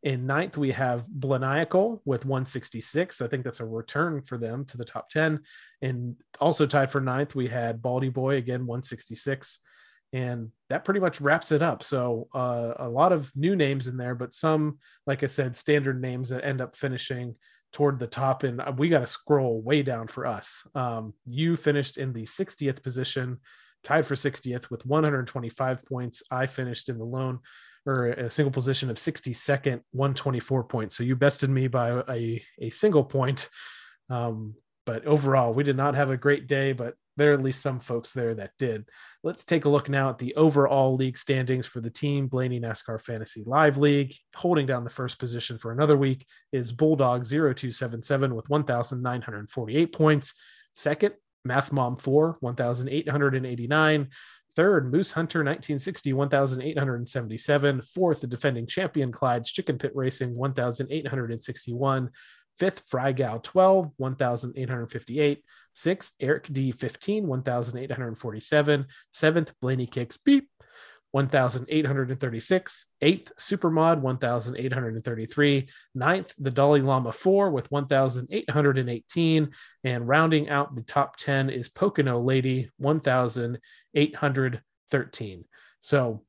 [0.05, 3.21] In ninth, we have Blaniacal with 166.
[3.21, 5.41] I think that's a return for them to the top 10.
[5.81, 9.59] And also tied for ninth, we had Baldy Boy, again, 166
[10.13, 11.83] and that pretty much wraps it up.
[11.83, 16.01] So uh, a lot of new names in there, but some, like I said, standard
[16.01, 17.35] names that end up finishing
[17.73, 18.43] toward the top.
[18.43, 20.67] And uh, we got to scroll way down for us.
[20.75, 23.39] Um, you finished in the 60th position,
[23.85, 26.23] tied for 60th with 125 points.
[26.31, 27.41] I finished in the lone
[27.85, 30.97] or a single position of 62nd, 124 points.
[30.97, 33.49] So you bested me by a, a single point.
[34.09, 34.55] Um,
[34.85, 37.81] but overall, we did not have a great day, but there are at least some
[37.81, 38.87] folks there that did.
[39.23, 43.01] Let's take a look now at the overall league standings for the team Blaney NASCAR
[43.01, 44.15] Fantasy Live League.
[44.35, 50.35] Holding down the first position for another week is Bulldog 0277 with 1,948 points.
[50.75, 54.09] Second, Math Mom 4, 1,889.
[54.55, 57.83] Third, Moose Hunter 1960, 1,877.
[57.95, 62.11] Fourth, the defending champion Clyde's Chicken Pit Racing, 1,861.
[62.59, 65.43] Fifth, Frygow 12, 1,858.
[65.75, 68.87] Sixth, Eric D 15, 1,847.
[69.13, 70.49] Seventh, Blaney Kicks Beep,
[71.13, 72.87] 1,836.
[73.01, 75.69] Eighth, Supermod, 1,833.
[75.95, 79.51] Ninth, the Dalai Lama 4 with 1,818.
[79.85, 85.45] And rounding out the top 10 is Pocono Lady, 1,813.
[85.81, 86.25] So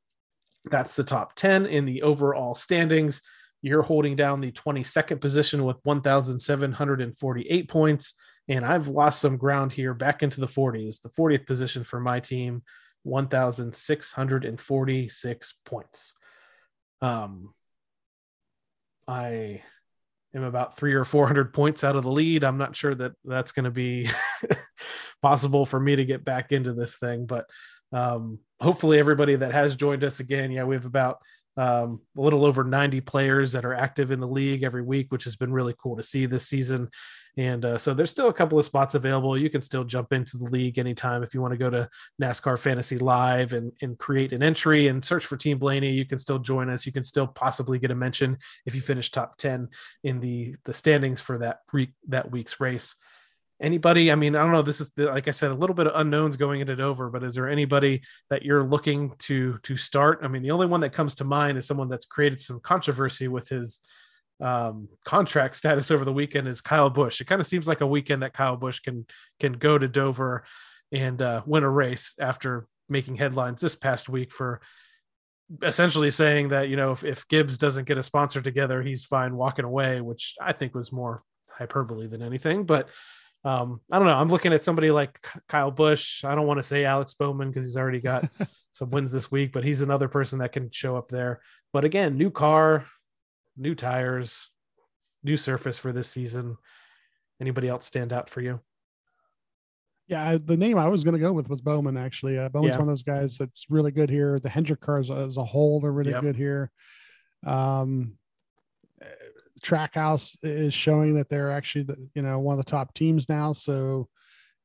[0.65, 3.21] that's the top 10 in the overall standings.
[3.63, 8.13] You're holding down the 22nd position with 1,748 points.
[8.49, 11.01] And I've lost some ground here back into the 40s.
[11.01, 12.63] The 40th position for my team,
[13.03, 16.13] 1,646 points.
[17.01, 17.53] Um,
[19.07, 19.61] I
[20.35, 22.43] am about three or 400 points out of the lead.
[22.43, 24.09] I'm not sure that that's going to be
[25.21, 27.45] possible for me to get back into this thing, but
[27.93, 31.19] um, hopefully everybody that has joined us again, yeah, we have about
[31.57, 35.23] um, a little over 90 players that are active in the league every week, which
[35.25, 36.89] has been really cool to see this season.
[37.35, 39.37] And uh, so there's still a couple of spots available.
[39.37, 41.89] You can still jump into the league anytime if you want to go to
[42.21, 45.91] NASCAR Fantasy Live and, and create an entry and search for Team Blaney.
[45.91, 46.85] You can still join us.
[46.85, 48.37] You can still possibly get a mention
[48.67, 49.67] if you finish top 10
[50.03, 51.61] in the the standings for that
[52.07, 52.93] that week's race.
[53.63, 54.11] Anybody?
[54.11, 54.61] I mean, I don't know.
[54.61, 57.23] This is the, like I said, a little bit of unknowns going into Dover, but
[57.23, 60.19] is there anybody that you're looking to to start?
[60.21, 63.29] I mean, the only one that comes to mind is someone that's created some controversy
[63.29, 63.79] with his
[64.41, 67.21] um, contract status over the weekend is Kyle Busch.
[67.21, 69.05] It kind of seems like a weekend that Kyle Busch can
[69.39, 70.43] can go to Dover
[70.91, 74.59] and uh, win a race after making headlines this past week for
[75.61, 79.37] essentially saying that you know if, if Gibbs doesn't get a sponsor together, he's fine
[79.37, 82.65] walking away, which I think was more hyperbole than anything.
[82.65, 82.89] But
[83.45, 84.15] um, I don't know.
[84.15, 85.19] I'm looking at somebody like
[85.49, 86.23] Kyle Busch.
[86.23, 88.29] I don't want to say Alex Bowman because he's already got
[88.73, 91.41] some wins this week, but he's another person that can show up there.
[91.73, 92.85] But again, new car,
[93.57, 94.49] new tires,
[95.23, 96.57] new surface for this season.
[97.41, 98.59] Anybody else stand out for you?
[100.07, 101.97] Yeah, I, the name I was going to go with was Bowman.
[101.97, 102.79] Actually, uh, Bowman's Yeah.
[102.79, 104.39] one of those guys that's really good here.
[104.39, 106.21] The Hendrick cars as a whole, they're really Yep.
[106.21, 106.71] good here.
[107.45, 108.17] Um,
[109.63, 113.53] Trackhouse is showing that they're actually, the, you know, one of the top teams now.
[113.53, 114.07] So,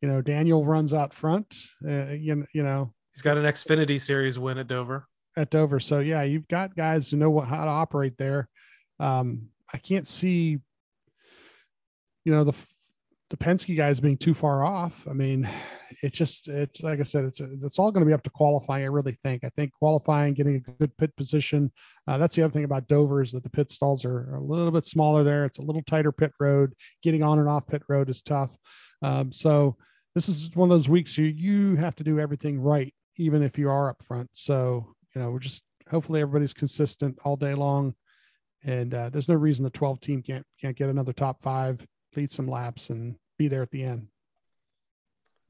[0.03, 1.55] you know, Daniel runs out front.
[1.86, 5.09] Uh, you, you know, He's got an Xfinity Series win at Dover.
[5.36, 5.80] at Dover.
[5.80, 8.49] So yeah, you've got guys who know what, how to operate there.
[9.01, 10.59] Um, I can't see,
[12.24, 12.55] you know, the
[13.30, 15.04] the Penske guys being too far off.
[15.08, 15.48] I mean,
[16.02, 18.84] it just it's like I said, it's it's all going to be up to qualifying.
[18.84, 19.44] I really think.
[19.44, 21.70] I think qualifying, getting a good pit position.
[22.06, 24.42] Uh, that's the other thing about Dover is that the pit stalls are, are a
[24.42, 25.44] little bit smaller there.
[25.44, 26.72] It's a little tighter pit road.
[27.02, 28.50] Getting on and off pit road is tough.
[29.02, 29.76] Um, so
[30.14, 33.58] this is one of those weeks you you have to do everything right, even if
[33.58, 34.30] you are up front.
[34.32, 37.94] So you know, we're just hopefully everybody's consistent all day long,
[38.64, 41.84] and uh, there's no reason the 12 team can't can't get another top five,
[42.26, 44.08] some laps, and be there at the end.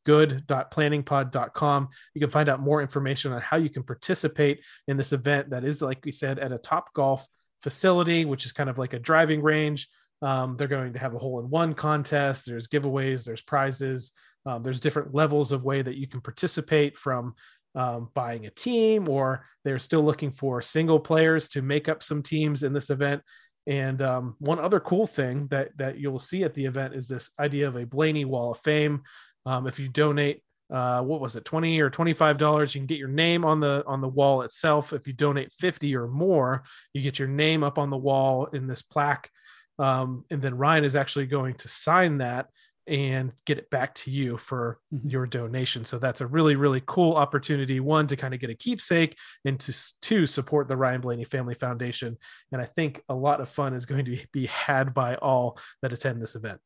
[0.04, 1.88] good.planningpod.com.
[2.14, 5.64] You can find out more information on how you can participate in this event that
[5.64, 7.26] is, like we said, at a Top Golf
[7.66, 9.88] facility, which is kind of like a driving range.
[10.22, 12.46] Um, they're going to have a hole in one contest.
[12.46, 14.12] There's giveaways, there's prizes.
[14.46, 17.34] Um, there's different levels of way that you can participate from
[17.74, 22.22] um, buying a team, or they're still looking for single players to make up some
[22.22, 23.20] teams in this event.
[23.66, 27.30] And um, one other cool thing that that you'll see at the event is this
[27.40, 29.02] idea of a Blaney Wall of Fame.
[29.44, 30.40] Um, if you donate,
[30.72, 33.60] uh, what was it, twenty or twenty five dollars, you can get your name on
[33.60, 34.92] the on the wall itself.
[34.92, 38.66] If you donate fifty or more, you get your name up on the wall in
[38.66, 39.30] this plaque.
[39.78, 42.46] Um, and then Ryan is actually going to sign that
[42.88, 45.10] and get it back to you for Mhm.
[45.10, 45.84] your donation.
[45.84, 47.80] So that's a really, really cool opportunity.
[47.80, 51.54] One to kind of get a keepsake, and to two support the Ryan Blaney Family
[51.54, 52.16] Foundation.
[52.52, 55.92] And I think a lot of fun is going to be had by all that
[55.92, 56.60] attend this event.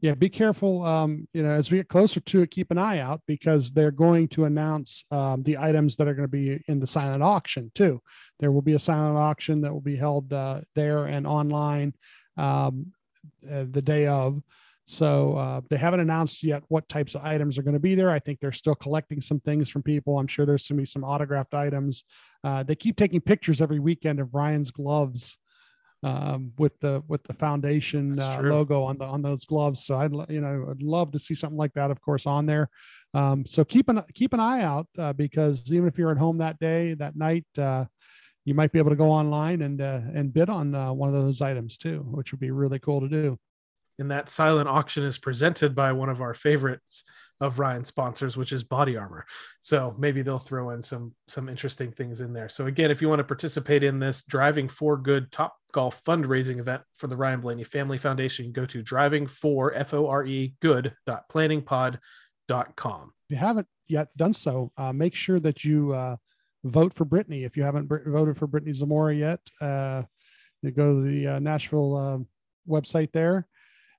[0.00, 0.84] Yeah, be careful.
[0.84, 3.90] Um, you know, as we get closer to it, keep an eye out because they're
[3.90, 7.70] going to announce um, the items that are going to be in the silent auction
[7.74, 8.02] too.
[8.38, 11.94] There will be a silent auction that will be held uh, there and online
[12.36, 12.92] um,
[13.50, 14.42] uh, the day of.
[14.84, 18.10] So uh, they haven't announced yet what types of items are going to be there.
[18.10, 20.18] I think they're still collecting some things from people.
[20.18, 22.04] I'm sure there's going to be some autographed items.
[22.44, 25.38] Uh, they keep taking pictures every weekend of Ryan's gloves
[26.02, 29.84] um, with the with the foundation uh, logo on the on those gloves.
[29.84, 32.68] So I'd you know I'd love to see something like that, of course, on there.
[33.14, 36.38] Um, so keep an keep an eye out uh, because even if you're at home
[36.38, 37.86] that day that night, uh,
[38.44, 41.14] you might be able to go online and uh, and bid on uh, one of
[41.14, 43.38] those items too, which would be really cool to do.
[43.98, 47.04] And that silent auction is presented by one of our favorites
[47.40, 49.26] of Ryan's sponsors, which is Body Armor.
[49.60, 52.48] So maybe they'll throw in some some interesting things in there.
[52.48, 56.58] So again, if you want to participate in this Driving for Good Top Golf fundraising
[56.58, 60.54] event for the Ryan Blaney Family Foundation, go to driving for f o r e
[60.62, 63.12] good dot planningpod.com.
[63.28, 66.16] If you haven't yet done so, uh, make sure that you uh,
[66.64, 67.44] vote for Brittany.
[67.44, 70.04] If you haven't voted for Brittany Zamora yet, uh,
[70.62, 72.28] you go to the uh, Nashville um
[72.68, 73.46] website there,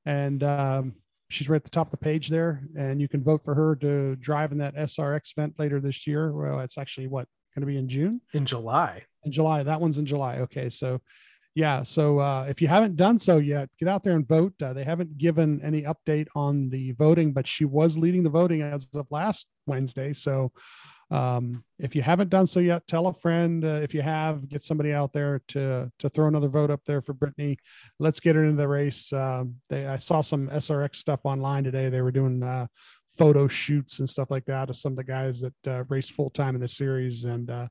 [0.06, 0.96] and um,
[1.30, 3.76] she's right at the top of the page there, and you can vote for her
[3.78, 6.32] to drive in that SRX event later this year.
[6.32, 9.64] Well, it's actually what going to be in June, In July, in July.
[9.64, 10.40] That one's in July.
[10.40, 11.02] Okay, so
[11.56, 14.54] yeah, so uh, if you haven't done so yet, get out there and vote.
[14.62, 18.62] Uh, they haven't given any update on the voting, but she was leading the voting
[18.62, 20.14] as of last Wednesday.
[20.14, 20.52] So
[21.10, 23.64] um, if you haven't done so yet, tell a friend.
[23.64, 27.02] Uh, if you have, get somebody out there to to throw another vote up there
[27.02, 27.58] for Brittany.
[28.00, 29.14] Let's get her into the race.
[29.14, 31.90] Um, they, I saw some SRX stuff online today.
[31.90, 32.68] They were doing uh,
[33.18, 36.30] photo shoots and stuff like that of some of the guys that uh, race full
[36.30, 37.68] time in the series, and uh,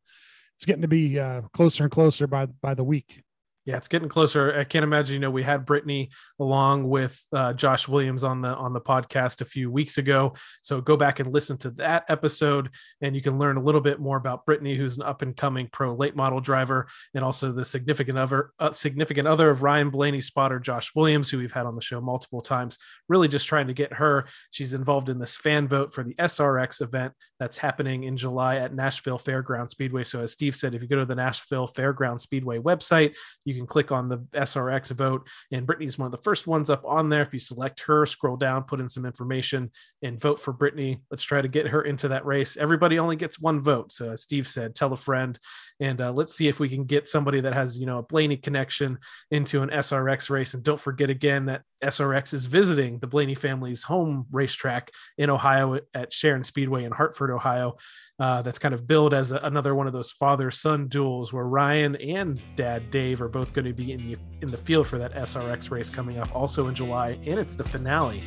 [0.54, 3.22] it's getting to be uh, closer and closer by by the week.
[3.66, 4.56] Yeah, it's getting closer.
[4.56, 5.14] I can't imagine.
[5.14, 9.40] You know, we had Brittany along with uh, Josh Williams on the on the podcast
[9.40, 10.34] a few weeks ago.
[10.62, 12.70] So go back and listen to that episode,
[13.02, 15.68] and you can learn a little bit more about Brittany, who's an up and coming
[15.72, 20.20] pro late model driver, and also the significant other uh, significant other of Ryan Blaney
[20.20, 22.78] spotter Josh Williams, who we've had on the show multiple times.
[23.08, 24.28] Really, just trying to get her.
[24.52, 28.74] She's involved in this fan vote for the SRX event that's happening in July at
[28.74, 30.04] Nashville Fairground Speedway.
[30.04, 33.66] So as Steve said, if you go to the Nashville Fairground Speedway website, you can
[33.66, 37.22] click on the SRX vote, and Brittany's one of the first ones up on there.
[37.22, 39.70] If you select her, scroll down, put in some information,
[40.02, 41.00] and vote for Brittany.
[41.10, 42.56] Let's try to get her into that race.
[42.56, 45.38] Everybody only gets one vote, so as Steve said, tell a friend,
[45.80, 48.36] and uh, let's see if we can get somebody that has you know a Blaney
[48.36, 48.98] connection
[49.30, 50.54] into an SRX race.
[50.54, 55.80] And don't forget again that SRX is visiting the Blaney family's home racetrack in Ohio
[55.94, 57.76] at Sharon Speedway in Hartford, Ohio
[58.18, 61.44] uh, that's kind of billed as a, another one of those father son duels where
[61.44, 64.98] Ryan and Dad Dave are both going to be in the in the field for
[64.98, 68.22] that SRX race coming up also in July, and it's the finale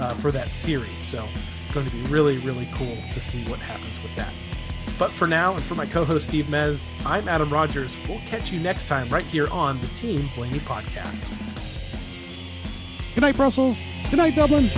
[0.00, 0.98] uh, for that series.
[0.98, 1.24] So
[1.72, 4.32] going to be really really cool to see what happens with that.
[4.98, 7.94] But for now, and for my co-host Steve Mez, I'm Adam Rogers.
[8.08, 11.24] We'll catch you next time right here on the Team Blaney Podcast.
[13.14, 13.80] Good night, Brussels.
[14.10, 14.70] Good night, Dublin.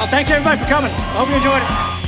[0.00, 0.92] Oh, thanks everybody for coming.
[0.92, 2.07] I hope you enjoyed it.